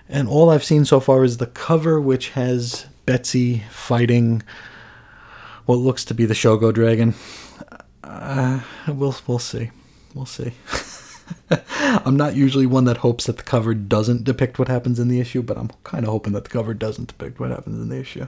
and 0.10 0.28
all 0.28 0.50
I've 0.50 0.64
seen 0.64 0.86
so 0.86 1.00
far 1.00 1.24
is 1.24 1.38
the 1.38 1.48
cover, 1.48 2.00
which 2.00 2.30
has 2.30 2.86
Betsy 3.06 3.64
fighting 3.70 4.44
what 5.66 5.76
looks 5.76 6.06
to 6.06 6.14
be 6.14 6.26
the 6.26 6.34
Shogo 6.34 6.74
Dragon. 6.74 7.14
Uh, 8.04 8.62
we'll 8.88 9.16
we'll 9.28 9.40
see, 9.40 9.72
we'll 10.14 10.26
see. 10.26 10.54
I'm 11.80 12.18
not 12.18 12.36
usually 12.36 12.66
one 12.66 12.86
that 12.86 12.98
hopes 12.98 13.26
that 13.26 13.38
the 13.38 13.44
cover 13.44 13.74
doesn't 13.74 14.24
depict 14.24 14.60
what 14.60 14.68
happens 14.68 15.00
in 15.00 15.08
the 15.08 15.20
issue, 15.20 15.42
but 15.42 15.58
I'm 15.58 15.70
kind 15.84 16.06
of 16.06 16.12
hoping 16.12 16.34
that 16.34 16.44
the 16.44 16.50
cover 16.50 16.74
doesn't 16.74 17.10
depict 17.10 17.40
what 17.40 17.52
happens 17.52 17.82
in 17.82 17.90
the 17.90 18.00
issue. 18.00 18.28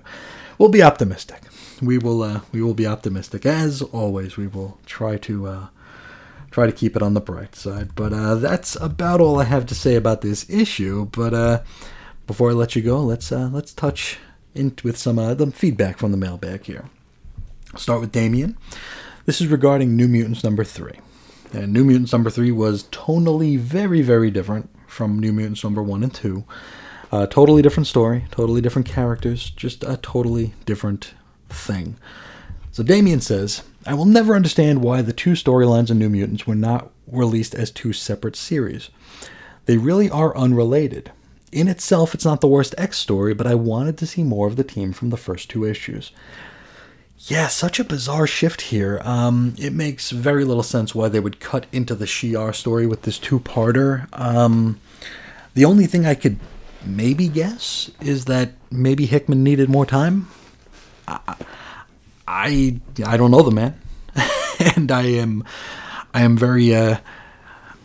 We'll 0.58 0.70
be 0.70 0.84
optimistic. 0.84 1.42
We 1.82 1.98
will. 1.98 2.24
Uh, 2.24 2.42
we 2.52 2.62
will 2.62 2.74
be 2.74 2.88
optimistic 2.88 3.46
as 3.46 3.82
always. 3.82 4.38
We 4.38 4.48
will 4.48 4.78
try 4.86 5.18
to 5.18 5.48
uh, 5.48 5.68
try 6.52 6.66
to 6.66 6.72
keep 6.72 6.96
it 6.96 7.02
on 7.02 7.14
the 7.14 7.22
bright 7.22 7.56
side. 7.56 7.96
But 7.96 8.14
uh, 8.14 8.36
that's 8.36 8.76
about 8.78 9.20
all 9.20 9.40
I 9.40 9.44
have 9.44 9.66
to 9.68 9.76
say 9.76 9.96
about 9.96 10.22
this 10.22 10.50
issue. 10.50 11.06
But 11.06 11.34
uh, 11.34 11.64
before 12.28 12.52
I 12.52 12.54
let 12.54 12.76
you 12.76 12.82
go, 12.82 13.02
let's 13.02 13.32
uh, 13.32 13.50
let's 13.52 13.74
touch 13.74 14.18
in 14.54 14.74
with 14.84 14.98
some 14.98 15.20
uh, 15.20 15.34
the 15.34 15.52
feedback 15.52 15.98
from 15.98 16.12
the 16.12 16.18
mailbag 16.18 16.64
here. 16.64 16.86
I'll 17.74 17.80
start 17.80 18.00
with 18.00 18.14
Damien. 18.14 18.58
This 19.26 19.42
is 19.42 19.48
regarding 19.48 19.96
New 19.96 20.08
Mutants 20.08 20.44
number 20.44 20.64
three. 20.64 21.00
And 21.56 21.72
New 21.72 21.86
Mutants 21.86 22.12
number 22.12 22.30
three 22.30 22.52
was 22.52 22.84
tonally 22.86 23.58
very, 23.58 24.02
very 24.02 24.30
different 24.30 24.70
from 24.88 25.20
New 25.20 25.32
Mutants 25.32 25.64
number 25.64 25.82
one 25.82 26.04
and 26.04 26.14
two. 26.14 26.44
Uh, 27.14 27.26
totally 27.28 27.62
different 27.62 27.88
story, 27.88 28.26
totally 28.30 28.60
different 28.60 28.88
characters, 28.88 29.52
just 29.52 29.82
a 29.86 29.96
totally 29.98 30.54
different 30.66 31.14
thing. 31.48 31.96
So 32.74 32.84
Damien 32.84 33.22
says, 33.22 33.64
I 33.86 33.94
will 33.94 34.06
never 34.06 34.36
understand 34.36 34.82
why 34.82 35.02
the 35.02 35.14
two 35.14 35.32
storylines 35.32 35.90
in 35.90 35.98
New 35.98 36.10
Mutants 36.10 36.46
were 36.46 36.56
not 36.56 36.92
released 37.08 37.56
as 37.56 37.72
two 37.72 37.94
separate 37.94 38.36
series. 38.36 38.90
They 39.66 39.78
really 39.78 40.10
are 40.10 40.36
unrelated. 40.36 41.14
In 41.54 41.70
itself, 41.70 42.14
it's 42.14 42.26
not 42.26 42.42
the 42.42 42.48
worst 42.50 42.76
X 42.78 42.98
story, 42.98 43.34
but 43.34 43.48
I 43.48 43.56
wanted 43.56 43.98
to 44.00 44.08
see 44.08 44.24
more 44.24 44.48
of 44.48 44.58
the 44.58 44.64
team 44.66 44.92
from 44.92 45.10
the 45.10 45.16
first 45.16 45.50
two 45.50 45.64
issues. 45.64 46.12
Yeah, 47.28 47.48
such 47.48 47.80
a 47.80 47.84
bizarre 47.84 48.28
shift 48.28 48.62
here. 48.62 49.02
Um, 49.04 49.56
it 49.58 49.74
makes 49.74 50.12
very 50.12 50.46
little 50.46 50.62
sense 50.62 50.94
why 50.94 51.10
they 51.10 51.20
would 51.20 51.40
cut 51.40 51.66
into 51.72 51.96
the 51.96 52.06
Shi'ar 52.06 52.54
story 52.54 52.86
with 52.86 53.02
this 53.02 53.18
two-parter. 53.18 54.08
Um, 54.14 54.80
the 55.56 55.66
only 55.66 55.88
thing 55.88 56.06
I 56.06 56.14
could 56.14 56.40
maybe 56.86 57.28
guess 57.28 57.90
is 58.00 58.26
that 58.26 58.52
maybe 58.70 59.08
Hickman 59.08 59.44
needed 59.44 59.70
more 59.70 59.88
time. 59.88 60.28
I, 61.08 61.36
I, 62.28 62.80
I 63.04 63.18
don't 63.18 63.32
know 63.32 63.42
the 63.42 63.50
man, 63.50 63.82
and 64.76 64.92
I 64.92 65.04
am, 65.04 65.44
I 66.14 66.22
am 66.22 66.38
very, 66.38 66.76
uh, 66.76 66.98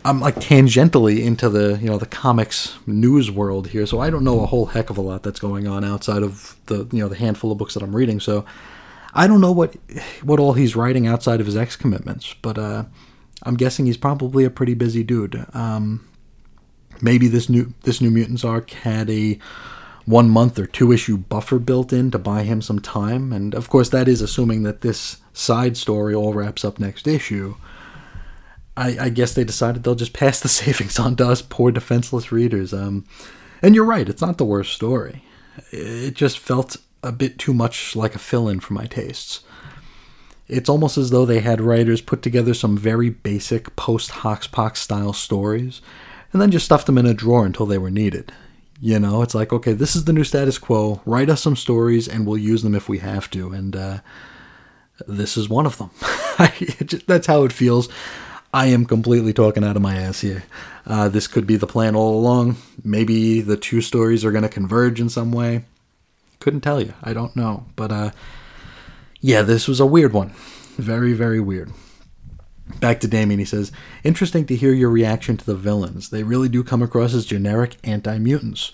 I'm 0.05 0.19
like 0.19 0.35
tangentially 0.35 1.23
into 1.23 1.49
the 1.49 1.79
you 1.79 1.87
know 1.87 1.97
the 1.97 2.05
comics 2.05 2.77
news 2.85 3.31
world 3.31 3.69
here, 3.69 3.87
so 3.87 3.99
I 3.99 4.11
don't 4.11 4.23
know 4.23 4.41
a 4.41 4.47
whole 4.47 4.67
heck 4.67 4.89
of 4.91 4.97
a 4.97 5.01
lot 5.01 5.23
that's 5.23 5.39
going 5.39 5.67
on 5.67 5.83
outside 5.83 6.23
of 6.23 6.55
the 6.67 6.87
you 6.91 6.99
know 6.99 7.07
the 7.07 7.15
handful 7.15 7.51
of 7.51 7.59
books 7.59 7.75
that 7.75 7.83
I'm 7.83 7.95
reading. 7.95 8.19
So 8.19 8.45
I 9.13 9.27
don't 9.27 9.41
know 9.41 9.51
what 9.51 9.75
what 10.23 10.39
all 10.39 10.53
he's 10.53 10.75
writing 10.75 11.07
outside 11.07 11.39
of 11.39 11.45
his 11.45 11.57
ex 11.57 11.75
commitments, 11.75 12.33
but 12.41 12.57
uh, 12.57 12.85
I'm 13.43 13.55
guessing 13.55 13.85
he's 13.85 13.97
probably 13.97 14.43
a 14.43 14.49
pretty 14.49 14.73
busy 14.73 15.03
dude. 15.03 15.45
Um, 15.53 16.07
maybe 17.01 17.27
this 17.27 17.49
new 17.49 17.73
this 17.83 18.01
New 18.01 18.11
Mutants 18.11 18.43
arc 18.43 18.71
had 18.71 19.09
a 19.09 19.37
one 20.05 20.29
month 20.29 20.57
or 20.57 20.65
two 20.65 20.91
issue 20.91 21.17
buffer 21.17 21.59
built 21.59 21.93
in 21.93 22.11
to 22.11 22.19
buy 22.19 22.43
him 22.43 22.61
some 22.61 22.79
time, 22.79 23.33
and 23.33 23.53
of 23.53 23.69
course 23.69 23.89
that 23.89 24.07
is 24.07 24.21
assuming 24.21 24.63
that 24.63 24.81
this 24.81 25.17
side 25.33 25.77
story 25.77 26.13
all 26.13 26.33
wraps 26.33 26.63
up 26.63 26.79
next 26.79 27.07
issue. 27.07 27.55
I, 28.77 28.97
I 28.99 29.09
guess 29.09 29.33
they 29.33 29.43
decided 29.43 29.83
they'll 29.83 29.95
just 29.95 30.13
pass 30.13 30.39
the 30.39 30.47
savings 30.61 30.97
on 30.97 31.17
to 31.17 31.27
us 31.27 31.41
poor 31.41 31.71
defenseless 31.71 32.31
readers. 32.31 32.73
Um, 32.73 33.05
and 33.61 33.75
you're 33.75 33.85
right, 33.85 34.07
it's 34.07 34.21
not 34.21 34.37
the 34.37 34.45
worst 34.45 34.73
story. 34.73 35.23
It 35.71 36.15
just 36.15 36.39
felt 36.39 36.77
a 37.03 37.11
bit 37.11 37.37
too 37.37 37.53
much 37.53 37.95
like 37.95 38.15
a 38.15 38.19
fill 38.19 38.47
in 38.47 38.59
for 38.59 38.73
my 38.73 38.85
tastes. 38.85 39.41
It's 40.47 40.69
almost 40.69 40.97
as 40.97 41.11
though 41.11 41.25
they 41.25 41.39
had 41.39 41.61
writers 41.61 42.01
put 42.01 42.21
together 42.21 42.53
some 42.53 42.77
very 42.77 43.09
basic 43.09 43.75
post 43.75 44.11
Hoxpox 44.11 44.77
style 44.77 45.13
stories 45.13 45.81
and 46.33 46.41
then 46.41 46.51
just 46.51 46.65
stuffed 46.65 46.85
them 46.85 46.97
in 46.97 47.05
a 47.05 47.13
drawer 47.13 47.45
until 47.45 47.65
they 47.65 47.77
were 47.77 47.89
needed. 47.89 48.31
You 48.79 48.99
know, 48.99 49.21
it's 49.21 49.35
like, 49.35 49.53
okay, 49.53 49.73
this 49.73 49.95
is 49.95 50.05
the 50.05 50.13
new 50.13 50.23
status 50.23 50.57
quo. 50.57 51.01
Write 51.05 51.29
us 51.29 51.41
some 51.41 51.55
stories 51.55 52.07
and 52.07 52.25
we'll 52.25 52.37
use 52.37 52.63
them 52.63 52.75
if 52.75 52.89
we 52.89 52.97
have 52.97 53.29
to. 53.31 53.51
And 53.51 53.75
uh, 53.75 53.99
this 55.07 55.37
is 55.37 55.47
one 55.47 55.65
of 55.65 55.77
them. 55.77 55.91
That's 57.07 57.27
how 57.27 57.43
it 57.43 57.53
feels. 57.53 57.89
I 58.53 58.65
am 58.67 58.85
completely 58.85 59.33
talking 59.33 59.63
out 59.63 59.75
of 59.75 59.81
my 59.81 59.95
ass 59.95 60.21
here. 60.21 60.43
Uh, 60.85 61.07
this 61.07 61.27
could 61.27 61.47
be 61.47 61.55
the 61.55 61.67
plan 61.67 61.95
all 61.95 62.19
along. 62.19 62.57
Maybe 62.83 63.39
the 63.39 63.55
two 63.55 63.81
stories 63.81 64.25
are 64.25 64.31
going 64.31 64.43
to 64.43 64.49
converge 64.49 64.99
in 64.99 65.09
some 65.09 65.31
way. 65.31 65.63
Couldn't 66.41 66.61
tell 66.61 66.81
you. 66.81 66.93
I 67.01 67.13
don't 67.13 67.35
know. 67.37 67.67
But 67.77 67.91
uh 67.93 68.11
yeah, 69.21 69.43
this 69.43 69.67
was 69.67 69.79
a 69.79 69.85
weird 69.85 70.13
one. 70.13 70.33
Very, 70.77 71.13
very 71.13 71.39
weird. 71.39 71.71
Back 72.79 72.99
to 73.01 73.07
Damien, 73.07 73.39
he 73.39 73.45
says, 73.45 73.71
Interesting 74.03 74.45
to 74.47 74.55
hear 74.55 74.73
your 74.73 74.89
reaction 74.89 75.37
to 75.37 75.45
the 75.45 75.55
villains. 75.55 76.09
They 76.09 76.23
really 76.23 76.49
do 76.49 76.63
come 76.63 76.81
across 76.81 77.13
as 77.13 77.25
generic 77.25 77.77
anti 77.83 78.17
mutants. 78.17 78.71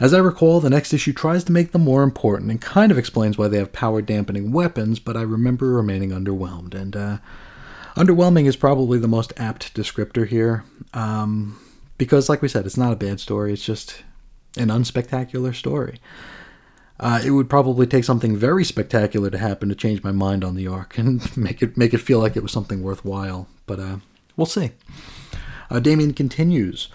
As 0.00 0.14
I 0.14 0.18
recall, 0.18 0.60
the 0.60 0.70
next 0.70 0.94
issue 0.94 1.12
tries 1.12 1.44
to 1.44 1.52
make 1.52 1.72
them 1.72 1.82
more 1.82 2.02
important 2.02 2.50
and 2.50 2.60
kind 2.60 2.90
of 2.90 2.98
explains 2.98 3.36
why 3.36 3.48
they 3.48 3.58
have 3.58 3.72
power 3.72 4.00
dampening 4.00 4.52
weapons, 4.52 4.98
but 4.98 5.16
I 5.16 5.22
remember 5.22 5.72
remaining 5.72 6.10
underwhelmed. 6.10 6.74
And 6.74 6.96
uh, 6.96 7.18
underwhelming 7.96 8.46
is 8.46 8.56
probably 8.56 8.98
the 8.98 9.08
most 9.08 9.32
apt 9.36 9.74
descriptor 9.74 10.26
here. 10.26 10.64
Um, 10.94 11.58
because, 11.98 12.28
like 12.28 12.40
we 12.40 12.48
said, 12.48 12.64
it's 12.64 12.78
not 12.78 12.92
a 12.92 12.96
bad 12.96 13.20
story, 13.20 13.52
it's 13.52 13.64
just 13.64 14.04
an 14.56 14.68
unspectacular 14.68 15.54
story. 15.54 16.00
Uh, 17.02 17.20
it 17.24 17.32
would 17.32 17.50
probably 17.50 17.84
take 17.84 18.04
something 18.04 18.36
very 18.36 18.64
spectacular 18.64 19.28
to 19.28 19.36
happen 19.36 19.68
to 19.68 19.74
change 19.74 20.04
my 20.04 20.12
mind 20.12 20.44
on 20.44 20.54
the 20.54 20.68
arc 20.68 20.96
and 20.98 21.36
make 21.36 21.60
it 21.60 21.76
make 21.76 21.92
it 21.92 21.98
feel 21.98 22.20
like 22.20 22.36
it 22.36 22.42
was 22.42 22.52
something 22.52 22.80
worthwhile. 22.80 23.48
But 23.66 23.80
uh, 23.80 23.96
we'll 24.36 24.46
see. 24.46 24.70
Uh, 25.68 25.80
Damien 25.80 26.14
continues. 26.14 26.88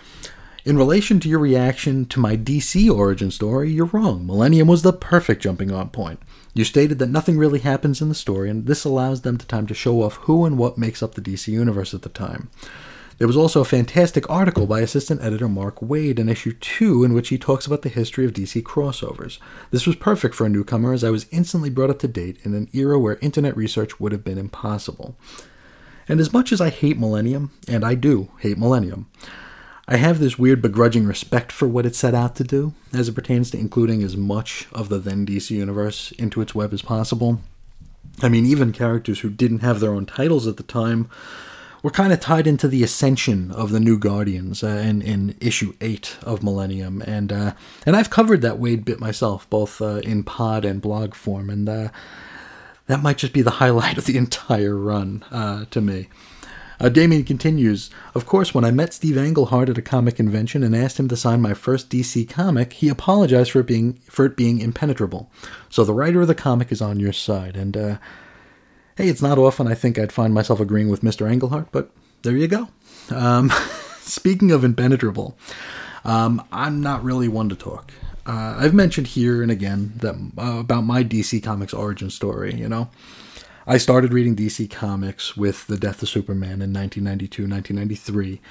In 0.64 0.78
relation 0.78 1.20
to 1.20 1.30
your 1.30 1.40
reaction 1.40 2.06
to 2.08 2.20
my 2.20 2.38
DC 2.38 2.90
origin 2.90 3.32
story, 3.32 3.72
you're 3.72 3.86
wrong. 3.86 4.26
Millennium 4.26 4.68
was 4.68 4.82
the 4.82 4.94
perfect 4.94 5.42
jumping 5.42 5.72
on 5.72 5.90
point. 5.90 6.20
You 6.54 6.64
stated 6.64 7.00
that 7.00 7.10
nothing 7.10 7.38
really 7.38 7.60
happens 7.60 8.02
in 8.02 8.10
the 8.10 8.16
story, 8.16 8.50
and 8.50 8.66
this 8.66 8.84
allows 8.84 9.22
them 9.22 9.38
the 9.38 9.46
time 9.46 9.68
to 9.68 9.74
show 9.74 10.02
off 10.02 10.16
who 10.16 10.46
and 10.46 10.58
what 10.58 10.78
makes 10.78 11.04
up 11.04 11.16
the 11.16 11.22
DC 11.22 11.48
universe 11.48 11.94
at 11.94 12.02
the 12.02 12.10
time. 12.10 12.50
There 13.18 13.28
was 13.28 13.38
also 13.38 13.62
a 13.62 13.66
fantastic 13.66 14.30
article 14.30 14.68
by 14.68 14.82
assistant 14.82 15.24
editor 15.24 15.50
Mark 15.50 15.80
Waid 15.80 16.20
in 16.20 16.30
issue 16.30 16.54
2 16.54 17.04
in 17.04 17.14
which 17.14 17.30
he 17.30 17.38
talks 17.40 17.66
about 17.66 17.82
the 17.82 17.90
history 17.90 18.26
of 18.26 18.34
DC 18.34 18.62
crossovers. 18.62 19.40
This 19.72 19.88
was 19.88 19.96
perfect 19.96 20.36
for 20.36 20.46
a 20.46 20.50
newcomer 20.50 20.94
as 20.94 21.04
I 21.04 21.10
was 21.10 21.26
instantly 21.32 21.72
brought 21.72 21.90
up 21.90 21.98
to 22.00 22.08
date 22.08 22.38
in 22.44 22.54
an 22.54 22.70
era 22.74 23.00
where 23.00 23.18
internet 23.20 23.58
research 23.58 24.00
would 24.00 24.12
have 24.12 24.24
been 24.24 24.38
impossible. 24.38 25.16
And 26.08 26.20
as 26.20 26.32
much 26.32 26.52
as 26.52 26.62
I 26.62 26.70
hate 26.70 27.00
Millennium, 27.00 27.52
and 27.68 27.84
I 27.84 27.96
do 27.96 28.30
hate 28.40 28.58
Millennium, 28.58 29.10
I 29.88 29.98
have 29.98 30.20
this 30.20 30.38
weird 30.38 30.62
begrudging 30.62 31.06
respect 31.06 31.52
for 31.52 31.68
what 31.68 31.88
it 31.88 31.96
set 31.96 32.14
out 32.14 32.36
to 32.36 32.44
do, 32.44 32.74
as 32.94 33.10
it 33.10 33.16
pertains 33.16 33.50
to 33.52 33.58
including 33.58 34.04
as 34.04 34.16
much 34.16 34.68
of 34.74 34.90
the 34.90 35.00
then 35.00 35.26
DC 35.26 35.50
universe 35.50 36.12
into 36.14 36.40
its 36.40 36.54
web 36.54 36.72
as 36.72 36.84
possible. 36.84 37.42
I 38.22 38.30
mean, 38.30 38.46
even 38.46 38.72
characters 38.74 39.22
who 39.22 39.30
didn't 39.30 39.60
have 39.60 39.80
their 39.80 39.94
own 39.94 40.06
titles 40.06 40.46
at 40.46 40.58
the 40.58 40.64
time 40.64 41.10
were 41.84 41.92
kind 41.92 42.12
of 42.12 42.20
tied 42.20 42.48
into 42.48 42.68
the 42.68 42.84
ascension 42.84 43.52
of 43.52 43.72
the 43.72 43.80
New 43.80 43.98
Guardians 43.98 44.64
uh, 44.64 44.68
in, 44.68 45.02
in 45.02 45.36
issue 45.40 45.74
eight 45.82 46.18
of 46.24 46.44
Millennium, 46.44 47.02
and 47.02 47.32
uh, 47.32 47.54
and 47.86 47.96
I've 47.96 48.10
covered 48.10 48.42
that 48.42 48.60
Waid 48.60 48.86
bit 48.86 49.00
myself, 49.00 49.50
both 49.50 49.82
uh, 49.82 49.98
in 49.98 50.24
pod 50.24 50.66
and 50.66 50.82
blog 50.82 51.14
form, 51.14 51.50
and 51.50 51.70
uh, 51.70 51.90
that 52.88 53.04
might 53.04 53.18
just 53.18 53.34
be 53.34 53.42
the 53.42 53.52
highlight 53.62 53.98
of 53.98 54.06
the 54.06 54.18
entire 54.18 54.76
run 54.76 55.24
uh, 55.32 55.66
to 55.72 55.82
me. 55.82 56.08
Uh, 56.80 56.90
Damian 56.90 57.24
continues, 57.24 57.90
Of 58.14 58.28
course, 58.28 58.54
when 58.54 58.64
I 58.64 58.70
met 58.70 58.94
Steve 58.94 59.18
Englehart 59.18 59.70
at 59.70 59.80
a 59.80 59.82
comic 59.82 60.16
convention 60.16 60.62
and 60.64 60.76
asked 60.76 61.00
him 61.00 61.08
to 61.08 61.18
sign 61.18 61.42
my 61.42 61.56
first 61.56 61.90
DC 61.90 62.30
comic, 62.30 62.74
he 62.74 62.90
apologized 62.90 63.52
for 63.52 63.62
it 63.62 63.68
being 63.68 63.94
for 64.10 64.26
it 64.26 64.36
being 64.36 64.60
impenetrable. 64.60 65.32
So 65.70 65.84
the 65.84 65.94
writer 65.94 66.22
of 66.22 66.28
the 66.28 66.36
comic 66.36 66.72
is 66.72 66.82
on 66.82 67.00
your 67.00 67.14
side, 67.14 67.56
and 67.56 67.76
uh, 67.76 67.98
hey, 68.98 69.08
it's 69.08 69.22
not 69.22 69.38
often 69.38 69.68
I 69.68 69.76
think 69.76 70.00
I'd 70.00 70.12
find 70.12 70.34
myself 70.34 70.60
agreeing 70.60 70.90
with 70.90 71.02
Mr. 71.02 71.32
Englehart, 71.32 71.72
but 71.72 71.92
there 72.24 72.36
you 72.36 72.48
go. 72.48 72.68
Um, 73.12 73.52
speaking 74.00 74.52
of 74.52 74.64
impenetrable, 74.64 75.38
um, 76.04 76.46
I'm 76.52 76.82
not 76.82 77.04
really 77.04 77.28
one 77.28 77.48
to 77.50 77.56
talk. 77.56 77.94
Uh, 78.26 78.58
I've 78.58 78.74
mentioned 78.74 79.08
here 79.08 79.42
and 79.42 79.52
again 79.52 79.94
that 79.98 80.16
uh, 80.38 80.60
about 80.60 80.82
my 80.82 81.04
DC 81.04 81.42
Comics 81.44 81.74
origin 81.74 82.10
story. 82.10 82.56
You 82.56 82.68
know, 82.68 82.90
I 83.68 83.78
started 83.78 84.14
reading 84.14 84.36
DC 84.36 84.70
Comics 84.70 85.38
with 85.38 85.68
the 85.68 85.78
death 85.78 86.02
of 86.02 86.10
Superman 86.10 86.62
in 86.62 86.74
1992, 86.74 87.44
1993, 87.44 88.42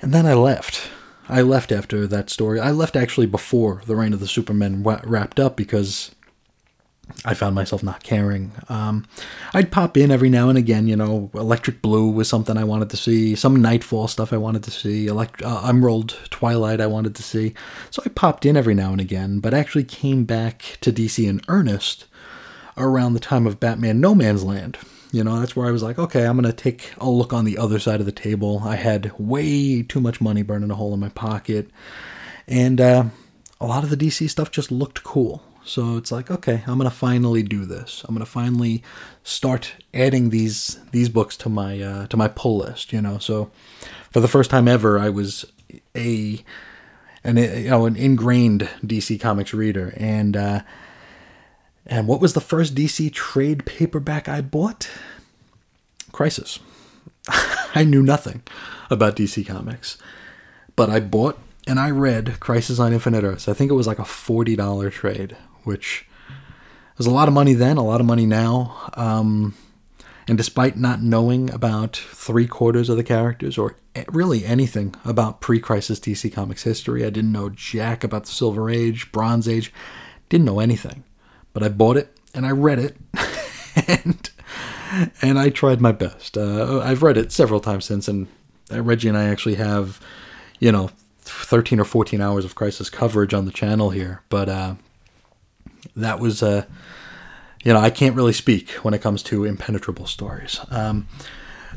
and 0.00 0.14
then 0.14 0.26
I 0.26 0.34
left. 0.34 0.88
I 1.28 1.42
left 1.42 1.72
after 1.72 2.06
that 2.06 2.30
story. 2.30 2.58
I 2.58 2.70
left 2.70 2.96
actually 2.96 3.26
before 3.26 3.82
the 3.86 3.96
reign 3.96 4.12
of 4.12 4.20
the 4.20 4.26
Superman 4.26 4.82
wrapped 4.82 5.38
up 5.38 5.56
because 5.56 6.12
I 7.24 7.34
found 7.34 7.54
myself 7.54 7.82
not 7.82 8.02
caring. 8.02 8.52
Um, 8.68 9.06
I'd 9.54 9.70
pop 9.70 9.96
in 9.96 10.10
every 10.10 10.30
now 10.30 10.48
and 10.48 10.58
again, 10.58 10.88
you 10.88 10.96
know, 10.96 11.30
Electric 11.34 11.82
Blue 11.82 12.10
was 12.10 12.28
something 12.28 12.56
I 12.56 12.64
wanted 12.64 12.90
to 12.90 12.96
see, 12.96 13.34
some 13.34 13.60
Knightfall 13.60 14.08
stuff 14.08 14.32
I 14.32 14.36
wanted 14.36 14.62
to 14.64 14.70
see, 14.70 15.06
Elect- 15.06 15.42
uh, 15.42 15.66
Emerald 15.66 16.18
Twilight 16.30 16.80
I 16.80 16.86
wanted 16.86 17.14
to 17.16 17.22
see. 17.22 17.54
So 17.90 18.02
I 18.04 18.08
popped 18.08 18.46
in 18.46 18.56
every 18.56 18.74
now 18.74 18.92
and 18.92 19.00
again, 19.00 19.40
but 19.40 19.54
actually 19.54 19.84
came 19.84 20.24
back 20.24 20.78
to 20.80 20.92
DC 20.92 21.28
in 21.28 21.40
earnest 21.48 22.06
around 22.76 23.14
the 23.14 23.20
time 23.20 23.46
of 23.46 23.60
Batman 23.60 24.00
No 24.00 24.14
Man's 24.14 24.44
Land. 24.44 24.78
You 25.12 25.24
know, 25.24 25.40
that's 25.40 25.56
where 25.56 25.66
I 25.66 25.72
was 25.72 25.82
like, 25.82 25.98
okay, 25.98 26.24
I'm 26.24 26.40
going 26.40 26.44
to 26.44 26.52
take 26.52 26.92
a 26.98 27.10
look 27.10 27.32
on 27.32 27.44
the 27.44 27.58
other 27.58 27.80
side 27.80 28.00
of 28.00 28.06
the 28.06 28.12
table. 28.12 28.62
I 28.64 28.76
had 28.76 29.12
way 29.18 29.82
too 29.82 30.00
much 30.00 30.20
money 30.20 30.42
burning 30.42 30.70
a 30.70 30.76
hole 30.76 30.94
in 30.94 31.00
my 31.00 31.08
pocket. 31.08 31.68
And 32.46 32.80
uh, 32.80 33.04
a 33.60 33.66
lot 33.66 33.82
of 33.82 33.90
the 33.90 33.96
DC 33.96 34.30
stuff 34.30 34.50
just 34.50 34.70
looked 34.70 35.02
cool. 35.02 35.42
So 35.70 35.96
it's 35.96 36.10
like, 36.10 36.32
okay, 36.32 36.64
I'm 36.66 36.78
gonna 36.78 36.90
finally 36.90 37.44
do 37.44 37.64
this. 37.64 38.04
I'm 38.08 38.14
gonna 38.16 38.26
finally 38.26 38.82
start 39.22 39.74
adding 39.94 40.30
these 40.30 40.80
these 40.90 41.08
books 41.08 41.36
to 41.38 41.48
my 41.48 41.80
uh, 41.80 42.06
to 42.08 42.16
my 42.16 42.26
pull 42.26 42.58
list. 42.58 42.92
You 42.92 43.00
know, 43.00 43.18
so 43.18 43.52
for 44.10 44.18
the 44.18 44.26
first 44.26 44.50
time 44.50 44.66
ever, 44.66 44.98
I 44.98 45.10
was 45.10 45.44
a 45.96 46.44
an 47.22 47.36
you 47.36 47.70
know 47.70 47.86
an 47.86 47.94
ingrained 47.94 48.68
DC 48.84 49.20
Comics 49.20 49.54
reader, 49.54 49.94
and 49.96 50.36
uh, 50.36 50.62
and 51.86 52.08
what 52.08 52.20
was 52.20 52.32
the 52.32 52.40
first 52.40 52.74
DC 52.74 53.12
trade 53.12 53.64
paperback 53.64 54.28
I 54.28 54.40
bought? 54.40 54.90
Crisis. 56.10 56.58
I 57.76 57.84
knew 57.84 58.02
nothing 58.02 58.42
about 58.90 59.14
DC 59.14 59.46
Comics, 59.46 59.98
but 60.74 60.90
I 60.90 60.98
bought 60.98 61.38
and 61.64 61.78
I 61.78 61.90
read 61.90 62.40
Crisis 62.40 62.80
on 62.80 62.92
Infinite 62.92 63.22
Earths. 63.22 63.46
I 63.46 63.52
think 63.52 63.70
it 63.70 63.74
was 63.74 63.86
like 63.86 64.00
a 64.00 64.04
forty 64.04 64.56
dollar 64.56 64.90
trade, 64.90 65.36
which 65.64 66.06
was 66.96 67.06
a 67.06 67.10
lot 67.10 67.28
of 67.28 67.34
money 67.34 67.54
then, 67.54 67.76
a 67.76 67.84
lot 67.84 68.00
of 68.00 68.06
money 68.06 68.26
now. 68.26 68.90
Um, 68.94 69.54
and 70.28 70.36
despite 70.36 70.76
not 70.76 71.02
knowing 71.02 71.50
about 71.50 71.96
three 71.96 72.46
quarters 72.46 72.88
of 72.88 72.96
the 72.96 73.02
characters 73.02 73.58
or 73.58 73.76
really 74.08 74.44
anything 74.44 74.94
about 75.04 75.40
pre 75.40 75.58
crisis 75.58 75.98
DC 75.98 76.32
Comics 76.32 76.62
history, 76.62 77.04
I 77.04 77.10
didn't 77.10 77.32
know 77.32 77.50
jack 77.50 78.04
about 78.04 78.24
the 78.24 78.30
Silver 78.30 78.70
Age, 78.70 79.10
Bronze 79.12 79.48
Age, 79.48 79.72
didn't 80.28 80.44
know 80.44 80.60
anything. 80.60 81.04
But 81.52 81.62
I 81.62 81.68
bought 81.68 81.96
it 81.96 82.16
and 82.34 82.46
I 82.46 82.50
read 82.50 82.78
it, 82.78 82.96
and, 83.88 84.30
and 85.20 85.38
I 85.38 85.50
tried 85.50 85.80
my 85.80 85.92
best. 85.92 86.36
Uh, 86.36 86.80
I've 86.80 87.02
read 87.02 87.16
it 87.16 87.32
several 87.32 87.58
times 87.58 87.86
since, 87.86 88.06
and 88.06 88.28
Reggie 88.70 89.08
and 89.08 89.18
I 89.18 89.24
actually 89.24 89.56
have, 89.56 90.00
you 90.60 90.70
know, 90.70 90.90
13 91.22 91.80
or 91.80 91.84
14 91.84 92.20
hours 92.20 92.44
of 92.44 92.54
crisis 92.54 92.88
coverage 92.90 93.34
on 93.34 93.46
the 93.46 93.52
channel 93.52 93.90
here. 93.90 94.22
But 94.28 94.48
uh, 94.48 94.74
that 95.96 96.20
was 96.20 96.42
uh, 96.42 96.64
you 97.64 97.72
know 97.72 97.80
I 97.80 97.90
can't 97.90 98.16
really 98.16 98.32
speak 98.32 98.70
when 98.84 98.94
it 98.94 99.02
comes 99.02 99.22
to 99.24 99.44
impenetrable 99.44 100.06
stories. 100.06 100.60
Um, 100.70 101.06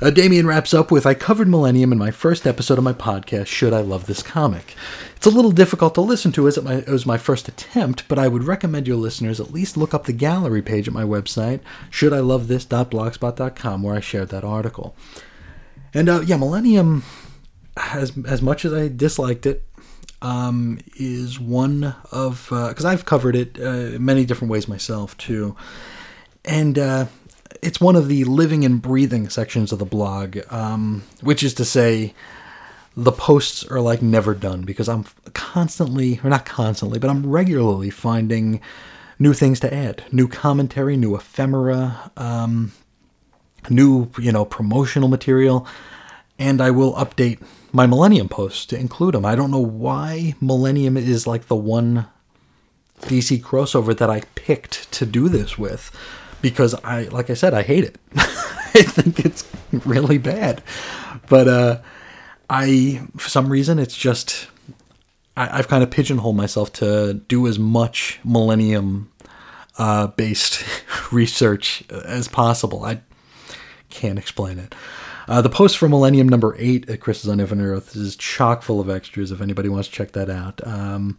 uh, 0.01 0.09
Damian 0.09 0.47
wraps 0.47 0.73
up 0.73 0.91
with 0.91 1.05
I 1.05 1.13
covered 1.13 1.47
Millennium 1.47 1.91
in 1.91 1.99
my 1.99 2.11
first 2.11 2.47
episode 2.47 2.77
of 2.77 2.83
my 2.83 2.93
podcast, 2.93 3.47
Should 3.47 3.73
I 3.73 3.81
Love 3.81 4.07
This 4.07 4.23
Comic? 4.23 4.75
It's 5.15 5.27
a 5.27 5.29
little 5.29 5.51
difficult 5.51 5.93
to 5.95 6.01
listen 6.01 6.31
to 6.33 6.47
as 6.47 6.57
it, 6.57 6.63
my, 6.63 6.75
it 6.75 6.89
was 6.89 7.05
my 7.05 7.17
first 7.17 7.47
attempt, 7.47 8.07
but 8.07 8.17
I 8.19 8.27
would 8.27 8.43
recommend 8.43 8.87
your 8.87 8.97
listeners 8.97 9.39
at 9.39 9.53
least 9.53 9.77
look 9.77 9.93
up 9.93 10.05
the 10.05 10.13
gallery 10.13 10.61
page 10.61 10.87
at 10.87 10.93
my 10.93 11.03
website, 11.03 11.61
shouldilovethis.blogspot.com, 11.91 13.83
where 13.83 13.95
I 13.95 13.99
shared 13.99 14.29
that 14.29 14.43
article. 14.43 14.95
And 15.93 16.09
uh, 16.09 16.21
yeah, 16.25 16.37
Millennium, 16.37 17.03
as, 17.77 18.11
as 18.27 18.41
much 18.41 18.65
as 18.65 18.73
I 18.73 18.87
disliked 18.87 19.45
it, 19.45 19.63
um, 20.23 20.79
is 20.95 21.39
one 21.39 21.95
of 22.11 22.47
because 22.49 22.85
uh, 22.85 22.89
I've 22.89 23.05
covered 23.05 23.35
it 23.35 23.59
uh, 23.61 23.99
many 23.99 24.25
different 24.25 24.51
ways 24.51 24.67
myself 24.67 25.15
too, 25.17 25.55
and 26.43 26.79
uh, 26.79 27.05
it's 27.61 27.79
one 27.79 27.95
of 27.95 28.07
the 28.07 28.23
living 28.23 28.65
and 28.65 28.81
breathing 28.81 29.29
sections 29.29 29.71
of 29.71 29.79
the 29.79 29.85
blog, 29.85 30.39
um, 30.49 31.03
which 31.21 31.43
is 31.43 31.53
to 31.55 31.65
say, 31.65 32.13
the 32.95 33.11
posts 33.11 33.65
are 33.65 33.81
like 33.81 34.01
never 34.01 34.33
done 34.33 34.61
because 34.63 34.87
I'm 34.87 35.05
constantly, 35.33 36.19
or 36.23 36.29
not 36.29 36.45
constantly, 36.45 36.99
but 36.99 37.09
I'm 37.09 37.29
regularly 37.29 37.89
finding 37.89 38.61
new 39.19 39.33
things 39.33 39.59
to 39.61 39.73
add, 39.73 40.03
new 40.11 40.27
commentary, 40.27 40.97
new 40.97 41.15
ephemera, 41.15 42.11
um, 42.17 42.71
new 43.69 44.09
you 44.19 44.31
know 44.31 44.45
promotional 44.45 45.09
material, 45.09 45.67
and 46.39 46.61
I 46.61 46.71
will 46.71 46.93
update 46.93 47.41
my 47.73 47.87
Millennium 47.87 48.29
posts 48.29 48.65
to 48.67 48.79
include 48.79 49.15
them. 49.15 49.25
I 49.25 49.35
don't 49.35 49.51
know 49.51 49.59
why 49.59 50.35
Millennium 50.39 50.95
is 50.95 51.27
like 51.27 51.47
the 51.47 51.55
one 51.55 52.05
DC 53.01 53.41
crossover 53.41 53.97
that 53.97 54.09
I 54.09 54.21
picked 54.35 54.91
to 54.93 55.05
do 55.05 55.27
this 55.27 55.57
with 55.57 55.91
because 56.41 56.75
I 56.83 57.03
like 57.05 57.29
I 57.29 57.33
said 57.33 57.53
I 57.53 57.63
hate 57.63 57.83
it. 57.83 57.97
I 58.15 58.83
think 58.83 59.19
it's 59.19 59.49
really 59.71 60.19
bad. 60.19 60.63
But 61.27 61.47
uh 61.47 61.81
I 62.49 63.01
for 63.17 63.29
some 63.29 63.49
reason 63.49 63.79
it's 63.79 63.97
just 63.97 64.47
I, 65.35 65.57
have 65.57 65.67
kind 65.67 65.83
of 65.83 65.89
pigeonholed 65.89 66.35
myself 66.35 66.71
to 66.73 67.15
do 67.15 67.47
as 67.47 67.57
much 67.57 68.19
millennium 68.23 69.11
uh, 69.79 70.07
based 70.07 70.63
research 71.11 71.83
as 71.89 72.27
possible. 72.27 72.85
I 72.85 73.01
can't 73.89 74.19
explain 74.19 74.59
it. 74.59 74.75
Uh, 75.27 75.41
the 75.41 75.49
post 75.49 75.77
for 75.77 75.87
Millennium 75.87 76.27
number 76.27 76.55
eight 76.57 76.89
at 76.89 76.99
Chris's 76.99 77.29
on 77.29 77.39
Infinite 77.39 77.65
Earth 77.65 77.95
is 77.95 78.15
chock 78.15 78.61
full 78.61 78.79
of 78.79 78.89
extras 78.89 79.31
if 79.31 79.41
anybody 79.41 79.69
wants 79.69 79.87
to 79.87 79.93
check 79.93 80.11
that 80.11 80.29
out. 80.29 80.65
Um, 80.65 81.17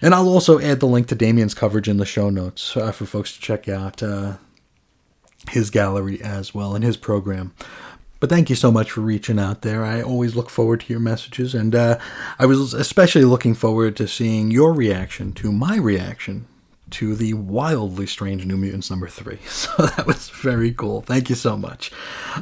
and 0.00 0.14
I'll 0.14 0.28
also 0.28 0.58
add 0.58 0.80
the 0.80 0.86
link 0.86 1.06
to 1.08 1.14
Damian's 1.14 1.54
coverage 1.54 1.88
in 1.88 1.96
the 1.96 2.06
show 2.06 2.30
notes 2.30 2.76
uh, 2.76 2.92
for 2.92 3.06
folks 3.06 3.34
to 3.34 3.40
check 3.40 3.68
out 3.68 4.02
uh, 4.02 4.34
his 5.50 5.70
gallery 5.70 6.20
as 6.22 6.54
well 6.54 6.74
and 6.74 6.84
his 6.84 6.96
program. 6.96 7.54
But 8.20 8.30
thank 8.30 8.48
you 8.48 8.56
so 8.56 8.70
much 8.70 8.92
for 8.92 9.00
reaching 9.00 9.40
out 9.40 9.62
there. 9.62 9.84
I 9.84 10.00
always 10.00 10.36
look 10.36 10.48
forward 10.48 10.80
to 10.82 10.92
your 10.92 11.00
messages, 11.00 11.54
and 11.56 11.74
uh, 11.74 11.98
I 12.38 12.46
was 12.46 12.72
especially 12.72 13.24
looking 13.24 13.54
forward 13.54 13.96
to 13.96 14.06
seeing 14.06 14.52
your 14.52 14.72
reaction 14.72 15.32
to 15.34 15.50
my 15.50 15.76
reaction 15.76 16.46
to 16.92 17.14
the 17.14 17.34
wildly 17.34 18.06
strange 18.06 18.44
New 18.44 18.56
Mutants 18.56 18.90
number 18.90 19.08
three. 19.08 19.38
So 19.48 19.86
that 19.86 20.06
was 20.06 20.28
very 20.28 20.72
cool. 20.72 21.02
Thank 21.02 21.30
you 21.30 21.36
so 21.36 21.56
much. 21.56 21.92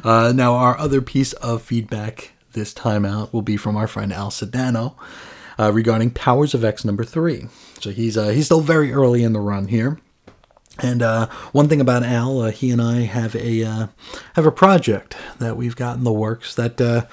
Uh, 0.03 0.33
now, 0.35 0.55
our 0.55 0.77
other 0.77 1.01
piece 1.01 1.33
of 1.33 1.61
feedback 1.61 2.31
this 2.53 2.73
time 2.73 3.05
out 3.05 3.33
will 3.33 3.41
be 3.41 3.57
from 3.57 3.77
our 3.77 3.87
friend 3.87 4.11
Al 4.11 4.29
Sedano 4.29 4.95
uh, 5.59 5.71
regarding 5.71 6.11
Powers 6.11 6.53
of 6.53 6.63
X 6.63 6.83
number 6.83 7.03
three. 7.03 7.47
So 7.79 7.91
he's 7.91 8.17
uh, 8.17 8.29
he's 8.29 8.45
still 8.45 8.61
very 8.61 8.91
early 8.91 9.23
in 9.23 9.33
the 9.33 9.39
run 9.39 9.67
here. 9.67 9.99
And 10.79 11.01
uh, 11.01 11.27
one 11.51 11.67
thing 11.67 11.81
about 11.81 12.03
Al, 12.03 12.41
uh, 12.41 12.51
he 12.51 12.71
and 12.71 12.81
I 12.81 13.01
have 13.01 13.35
a 13.35 13.63
uh, 13.63 13.87
have 14.35 14.45
a 14.45 14.51
project 14.51 15.15
that 15.39 15.57
we've 15.57 15.75
got 15.75 15.97
in 15.97 16.03
the 16.03 16.11
works 16.11 16.55
that 16.55 16.79
uh, 16.81 17.05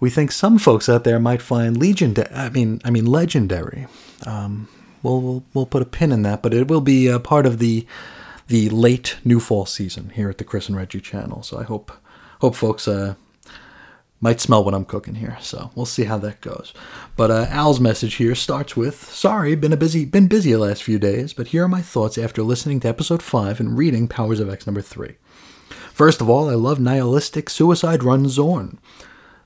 we 0.00 0.10
think 0.10 0.32
some 0.32 0.58
folks 0.58 0.88
out 0.88 1.04
there 1.04 1.18
might 1.18 1.42
find 1.42 1.76
legion. 1.76 2.14
I 2.34 2.48
mean, 2.48 2.80
I 2.84 2.90
mean 2.90 3.06
legendary. 3.06 3.86
Um, 4.24 4.68
we'll, 5.02 5.20
we'll 5.20 5.44
we'll 5.54 5.66
put 5.66 5.82
a 5.82 5.86
pin 5.86 6.12
in 6.12 6.22
that, 6.22 6.42
but 6.42 6.54
it 6.54 6.68
will 6.68 6.80
be 6.80 7.08
a 7.08 7.18
part 7.18 7.46
of 7.46 7.58
the 7.58 7.86
the 8.48 8.68
late 8.70 9.16
new 9.24 9.40
fall 9.40 9.66
season 9.66 10.10
here 10.10 10.30
at 10.30 10.38
the 10.38 10.44
Chris 10.44 10.68
and 10.68 10.76
Reggie 10.76 11.00
channel. 11.00 11.42
So 11.42 11.58
I 11.58 11.64
hope 11.64 11.92
hope 12.40 12.54
folks 12.54 12.86
uh, 12.86 13.14
might 14.20 14.40
smell 14.40 14.64
what 14.64 14.74
I'm 14.74 14.84
cooking 14.84 15.16
here. 15.16 15.36
So 15.40 15.70
we'll 15.74 15.86
see 15.86 16.04
how 16.04 16.18
that 16.18 16.40
goes. 16.40 16.72
But 17.16 17.30
uh, 17.30 17.46
Al's 17.50 17.80
message 17.80 18.14
here 18.14 18.34
starts 18.34 18.76
with: 18.76 19.02
Sorry, 19.10 19.54
been 19.54 19.72
a 19.72 19.76
busy 19.76 20.04
been 20.04 20.28
busy 20.28 20.52
the 20.52 20.58
last 20.58 20.82
few 20.82 20.98
days, 20.98 21.32
but 21.32 21.48
here 21.48 21.64
are 21.64 21.68
my 21.68 21.82
thoughts 21.82 22.18
after 22.18 22.42
listening 22.42 22.80
to 22.80 22.88
episode 22.88 23.22
five 23.22 23.60
and 23.60 23.76
reading 23.76 24.08
Powers 24.08 24.40
of 24.40 24.50
X 24.50 24.66
number 24.66 24.82
three. 24.82 25.16
First 25.92 26.20
of 26.20 26.28
all, 26.28 26.50
I 26.50 26.54
love 26.54 26.78
nihilistic 26.78 27.48
suicide 27.48 28.02
run 28.02 28.26
Xorn. 28.26 28.78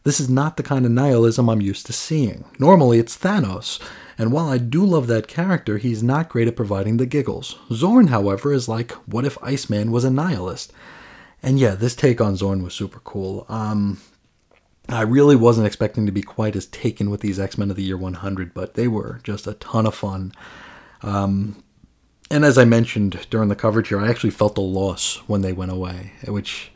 This 0.03 0.19
is 0.21 0.31
not 0.31 0.57
the 0.57 0.63
kind 0.63 0.87
of 0.87 0.93
nihilism 0.93 1.49
I'm 1.49 1.61
used 1.61 1.87
to 1.87 1.93
seeing. 1.93 2.45
Normally, 2.59 2.99
it's 2.99 3.17
Thanos, 3.17 3.79
and 4.17 4.33
while 4.33 4.49
I 4.49 4.59
do 4.59 4.85
love 4.85 5.07
that 5.09 5.29
character, 5.29 5.79
he's 5.79 6.03
not 6.03 6.29
great 6.29 6.49
at 6.49 6.57
providing 6.57 6.97
the 6.97 7.07
giggles. 7.07 7.57
Xorn, 7.69 8.09
however, 8.09 8.53
is 8.53 8.69
like, 8.69 8.93
what 9.07 9.25
if 9.25 9.43
Iceman 9.43 9.93
was 9.93 10.05
a 10.05 10.11
nihilist? 10.11 10.73
And 11.43 11.59
yeah, 11.59 11.75
this 11.75 11.95
take 11.95 12.21
on 12.21 12.35
Xorn 12.35 12.63
was 12.63 12.75
super 12.75 13.01
cool. 13.01 13.47
Um, 13.49 14.01
I 14.89 15.03
really 15.03 15.37
wasn't 15.37 15.67
expecting 15.67 16.07
to 16.07 16.13
be 16.13 16.23
quite 16.23 16.57
as 16.57 16.67
taken 16.67 17.11
with 17.11 17.21
these 17.21 17.39
X 17.39 17.57
Men 17.57 17.71
of 17.71 17.77
the 17.77 17.83
Year 17.83 17.97
100, 17.97 18.53
but 18.53 18.75
they 18.75 18.89
were 18.89 19.21
just 19.23 19.47
a 19.47 19.55
ton 19.55 19.87
of 19.87 19.95
fun. 19.95 20.33
Um, 21.03 21.63
and 22.31 22.45
as 22.45 22.59
I 22.59 22.65
mentioned 22.65 23.27
during 23.31 23.49
the 23.49 23.57
coverage 23.57 23.89
here, 23.89 24.01
I 24.01 24.09
actually 24.09 24.31
felt 24.31 24.55
the 24.55 24.61
loss 24.61 25.17
when 25.27 25.41
they 25.41 25.53
went 25.53 25.73
away, 25.73 26.13
which 26.27 26.73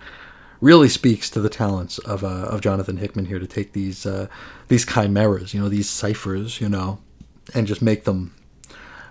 really 0.64 0.88
speaks 0.88 1.28
to 1.28 1.42
the 1.42 1.50
talents 1.50 1.98
of 1.98 2.24
uh, 2.24 2.46
of 2.48 2.62
Jonathan 2.62 2.96
Hickman 2.96 3.26
here 3.26 3.38
to 3.38 3.46
take 3.46 3.72
these 3.72 4.06
uh, 4.06 4.28
these 4.68 4.86
chimeras, 4.86 5.52
you 5.52 5.60
know, 5.60 5.68
these 5.68 5.90
ciphers, 5.90 6.58
you 6.60 6.70
know, 6.70 6.98
and 7.54 7.66
just 7.66 7.82
make 7.82 8.04
them 8.04 8.34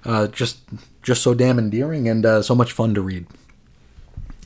uh, 0.03 0.27
just 0.27 0.61
just 1.03 1.21
so 1.21 1.35
damn 1.35 1.59
endearing 1.59 2.09
and 2.09 2.25
uh, 2.25 2.41
so 2.41 2.55
much 2.55 2.71
fun 2.71 2.95
to 2.95 3.01
read. 3.01 3.27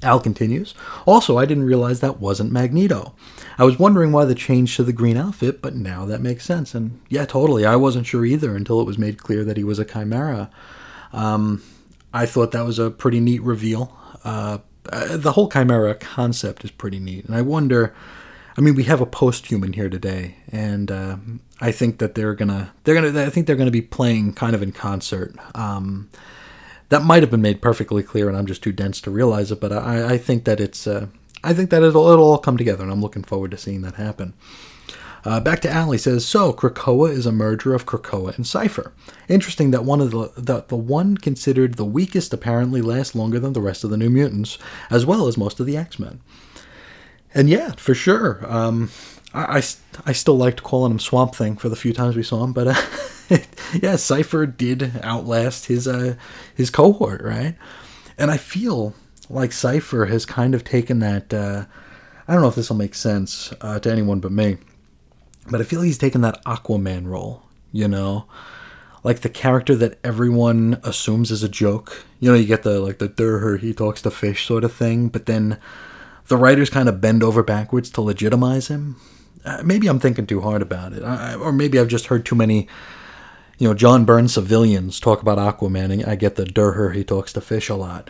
Al 0.03 0.19
continues. 0.19 0.75
Also, 1.07 1.37
I 1.37 1.45
didn't 1.45 1.63
realize 1.63 2.01
that 2.01 2.19
wasn't 2.19 2.51
Magneto. 2.51 3.15
I 3.57 3.63
was 3.63 3.79
wondering 3.79 4.11
why 4.11 4.25
the 4.25 4.35
change 4.35 4.75
to 4.75 4.83
the 4.83 4.93
green 4.93 5.17
outfit, 5.17 5.59
but 5.59 5.75
now 5.75 6.05
that 6.05 6.21
makes 6.21 6.45
sense. 6.45 6.75
And 6.75 6.99
yeah, 7.09 7.25
totally. 7.25 7.65
I 7.65 7.77
wasn't 7.77 8.05
sure 8.05 8.23
either 8.23 8.55
until 8.55 8.79
it 8.79 8.85
was 8.85 8.99
made 8.99 9.23
clear 9.23 9.43
that 9.45 9.57
he 9.57 9.63
was 9.63 9.79
a 9.79 9.85
chimera. 9.85 10.51
Um, 11.13 11.63
I 12.13 12.27
thought 12.27 12.51
that 12.51 12.65
was 12.65 12.77
a 12.77 12.91
pretty 12.91 13.19
neat 13.19 13.41
reveal. 13.41 13.97
Uh, 14.23 14.59
uh 14.91 15.17
the 15.17 15.33
whole 15.33 15.49
chimera 15.49 15.95
concept 15.95 16.63
is 16.63 16.71
pretty 16.71 16.99
neat, 16.99 17.25
and 17.25 17.35
I 17.35 17.41
wonder 17.41 17.93
I 18.57 18.61
mean, 18.61 18.73
we 18.73 18.85
have 18.85 19.01
a 19.01 19.05
post-human 19.05 19.73
here 19.73 19.87
today, 19.87 20.37
and 20.51 20.89
uh, 20.89 21.17
I 21.61 21.71
think 21.71 21.99
that 21.99 22.15
they're 22.15 22.33
gonna 22.33 22.73
they're 22.83 22.95
gonna 22.95 23.23
I 23.23 23.29
think 23.29 23.45
they're 23.45 23.55
gonna 23.55 23.69
be 23.69 23.83
playing 23.83 24.33
kind 24.33 24.55
of 24.55 24.63
in 24.63 24.71
concert. 24.71 25.35
Um, 25.53 26.09
that 26.89 27.03
might 27.03 27.21
have 27.21 27.29
been 27.29 27.41
made 27.41 27.61
perfectly 27.61 28.01
clear, 28.01 28.27
and 28.27 28.35
I'm 28.35 28.47
just 28.47 28.63
too 28.63 28.71
dense 28.71 28.99
to 29.01 29.11
realize 29.11 29.51
it. 29.51 29.61
But 29.61 29.73
I, 29.73 30.13
I 30.13 30.17
think 30.17 30.45
that 30.45 30.59
it's 30.59 30.87
uh, 30.87 31.05
I 31.43 31.53
think 31.53 31.69
that 31.69 31.83
it'll 31.83 32.09
it'll 32.09 32.31
all 32.31 32.39
come 32.39 32.57
together, 32.57 32.81
and 32.81 32.91
I'm 32.91 33.01
looking 33.01 33.23
forward 33.23 33.51
to 33.51 33.57
seeing 33.57 33.83
that 33.83 33.95
happen. 33.95 34.33
Uh, 35.25 35.39
back 35.39 35.59
to 35.61 35.77
Ali 35.77 35.97
says, 35.97 36.25
so 36.25 36.53
Krakoa 36.53 37.11
is 37.11 37.25
a 37.25 37.31
merger 37.31 37.73
of 37.73 37.85
Krakoa 37.85 38.35
and 38.35 38.47
Cypher. 38.47 38.93
Interesting 39.27 39.71
that 39.71 39.83
one 39.83 39.99
of 40.01 40.11
the, 40.11 40.31
the 40.37 40.63
the 40.67 40.77
one 40.77 41.17
considered 41.17 41.73
the 41.73 41.85
weakest 41.85 42.33
apparently 42.33 42.81
lasts 42.81 43.15
longer 43.15 43.39
than 43.39 43.53
the 43.53 43.61
rest 43.61 43.83
of 43.83 43.89
the 43.89 43.97
New 43.97 44.09
Mutants, 44.09 44.57
as 44.89 45.05
well 45.05 45.27
as 45.27 45.37
most 45.37 45.59
of 45.59 45.65
the 45.65 45.77
X 45.77 45.99
Men 45.99 46.21
and 47.37 47.49
yeah, 47.49 47.71
for 47.73 47.93
sure. 47.93 48.43
Um, 48.51 48.89
I, 49.33 49.57
I, 49.57 49.63
I, 50.05 50.11
still 50.13 50.37
liked 50.37 50.63
calling 50.63 50.91
him 50.91 50.99
Swamp 50.99 51.35
Thing 51.35 51.55
for 51.57 51.69
the 51.69 51.75
few 51.75 51.93
times 51.93 52.15
we 52.15 52.23
saw 52.23 52.43
him, 52.43 52.51
but 52.51 52.67
uh, 53.29 53.37
yeah, 53.81 53.95
Cypher 53.95 54.45
did 54.45 54.99
outlast 55.03 55.67
his 55.67 55.87
uh, 55.87 56.15
his 56.55 56.69
cohort, 56.69 57.21
right? 57.21 57.55
And 58.17 58.31
I 58.31 58.37
feel 58.37 58.95
like 59.29 59.51
Cypher 59.51 60.05
has 60.05 60.25
kind 60.25 60.55
of 60.55 60.63
taken 60.63 60.99
that. 60.99 61.33
Uh, 61.33 61.65
I 62.27 62.33
don't 62.33 62.41
know 62.41 62.49
if 62.49 62.55
this 62.55 62.69
will 62.69 62.77
make 62.77 62.95
sense 62.95 63.53
uh, 63.61 63.79
to 63.79 63.91
anyone 63.91 64.19
but 64.19 64.31
me, 64.31 64.57
but 65.49 65.61
I 65.61 65.63
feel 65.63 65.81
he's 65.81 65.97
taken 65.97 66.21
that 66.21 66.43
Aquaman 66.45 67.07
role. 67.07 67.43
You 67.71 67.87
know, 67.87 68.25
like 69.03 69.21
the 69.21 69.29
character 69.29 69.75
that 69.75 69.99
everyone 70.03 70.79
assumes 70.83 71.31
is 71.31 71.43
a 71.43 71.49
joke. 71.49 72.05
You 72.19 72.31
know, 72.31 72.37
you 72.37 72.45
get 72.45 72.63
the 72.63 72.79
like 72.79 72.99
the 72.99 73.09
Durher 73.09 73.59
he 73.59 73.73
talks 73.73 74.01
to 74.01 74.11
fish 74.11 74.45
sort 74.45 74.63
of 74.63 74.73
thing, 74.73 75.09
but 75.09 75.25
then 75.25 75.59
the 76.27 76.37
writers 76.37 76.69
kind 76.69 76.89
of 76.89 77.01
bend 77.01 77.23
over 77.23 77.43
backwards 77.43 77.89
to 77.91 78.01
legitimize 78.01 78.67
him. 78.67 78.97
Uh, 79.45 79.61
maybe 79.63 79.87
I'm 79.87 79.99
thinking 79.99 80.27
too 80.27 80.41
hard 80.41 80.61
about 80.61 80.93
it, 80.93 81.03
I, 81.03 81.35
or 81.35 81.53
maybe 81.53 81.79
I've 81.79 81.87
just 81.87 82.07
heard 82.07 82.25
too 82.25 82.35
many, 82.35 82.67
you 83.57 83.67
know, 83.67 83.73
John 83.73 84.03
Byrne 84.03 84.27
civilians 84.27 84.99
talk 84.99 85.21
about 85.21 85.37
Aquaman, 85.37 85.91
and 85.91 86.05
I 86.05 86.15
get 86.15 86.35
the 86.35 86.43
Durher 86.43 86.93
he 86.93 87.03
talks 87.03 87.31
to 87.33 87.41
fish 87.41 87.69
a 87.69 87.75
lot. 87.75 88.09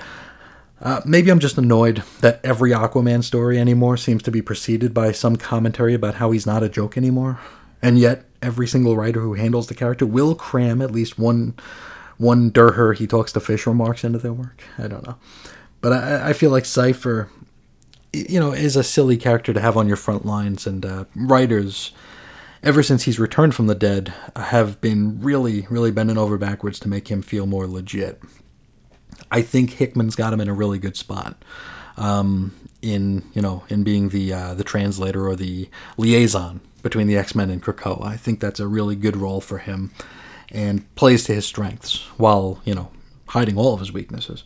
Uh, 0.82 1.02
maybe 1.06 1.32
I'm 1.32 1.40
just 1.40 1.58
annoyed 1.58 2.04
that 2.22 2.40
every 2.44 2.72
Aquaman 2.72 3.24
story 3.24 3.60
anymore 3.60 3.98
seems 3.98 4.22
to 4.24 4.32
be 4.32 4.42
preceded 4.42 4.94
by 4.94 5.12
some 5.12 5.36
commentary 5.36 5.94
about 5.94 6.16
how 6.16 6.32
he's 6.32 6.46
not 6.46 6.64
a 6.64 6.70
joke 6.70 6.98
anymore, 6.98 7.40
and 7.82 7.98
yet 7.98 8.26
every 8.42 8.68
single 8.68 8.96
writer 8.96 9.22
who 9.22 9.34
handles 9.34 9.68
the 9.68 9.74
character 9.74 10.06
will 10.06 10.36
cram 10.36 10.82
at 10.82 10.92
least 10.92 11.18
one 11.18 11.56
one 12.18 12.52
Durher 12.52 12.96
he 12.96 13.06
talks 13.06 13.32
to 13.32 13.40
fish 13.40 13.68
remarks 13.68 14.04
into 14.04 14.20
their 14.20 14.34
work. 14.34 14.64
I 14.78 14.88
don't 14.88 15.06
know, 15.06 15.18
but 15.82 15.94
I, 15.94 16.30
I 16.30 16.34
feel 16.34 16.52
like 16.52 16.66
Cypher 16.66 17.30
you 18.14 18.40
know, 18.40 18.52
is 18.52 18.76
a 18.76 18.84
silly 18.84 19.18
character 19.18 19.54
to 19.54 19.62
have 19.62 19.78
on 19.78 19.88
your 19.88 19.98
front 19.98 20.26
lines, 20.26 20.66
and 20.66 20.86
uh, 20.86 21.06
writers, 21.16 21.92
ever 22.64 22.82
since 22.82 23.04
he's 23.04 23.20
returned 23.20 23.56
from 23.56 23.68
the 23.68 23.76
dead, 23.76 24.14
have 24.36 24.80
been 24.82 25.22
really, 25.22 25.68
really 25.70 25.92
bending 25.92 26.18
over 26.18 26.38
backwards 26.38 26.80
to 26.80 26.88
make 26.88 27.10
him 27.10 27.22
feel 27.22 27.46
more 27.46 27.68
legit. 27.68 28.22
I 29.32 29.42
think 29.42 29.72
Hickman's 29.72 30.16
got 30.16 30.34
him 30.34 30.42
in 30.42 30.48
a 30.48 30.54
really 30.54 30.80
good 30.80 30.98
spot. 30.98 31.44
Um, 31.98 32.54
in 32.84 33.24
you 33.34 33.42
know 33.42 33.64
in 33.70 33.84
being 33.84 34.10
the 34.10 34.32
uh, 34.32 34.54
the 34.54 34.64
translator 34.64 35.28
or 35.28 35.36
the 35.36 35.68
liaison 35.98 36.62
between 36.84 37.08
the 37.08 37.18
X 37.18 37.34
Men 37.34 37.50
and 37.50 37.62
Krakoa. 37.62 38.06
I 38.06 38.18
think 38.18 38.40
that's 38.40 38.60
a 38.60 38.68
really 38.68 38.96
good 38.96 39.18
role 39.18 39.42
for 39.42 39.58
him, 39.58 39.92
and 40.52 40.94
plays 40.96 41.24
to 41.26 41.34
his 41.34 41.46
strengths 41.46 42.06
while 42.18 42.62
you 42.66 42.76
know 42.76 42.92
hiding 43.30 43.58
all 43.58 43.74
of 43.74 43.80
his 43.80 43.92
weaknesses. 43.92 44.44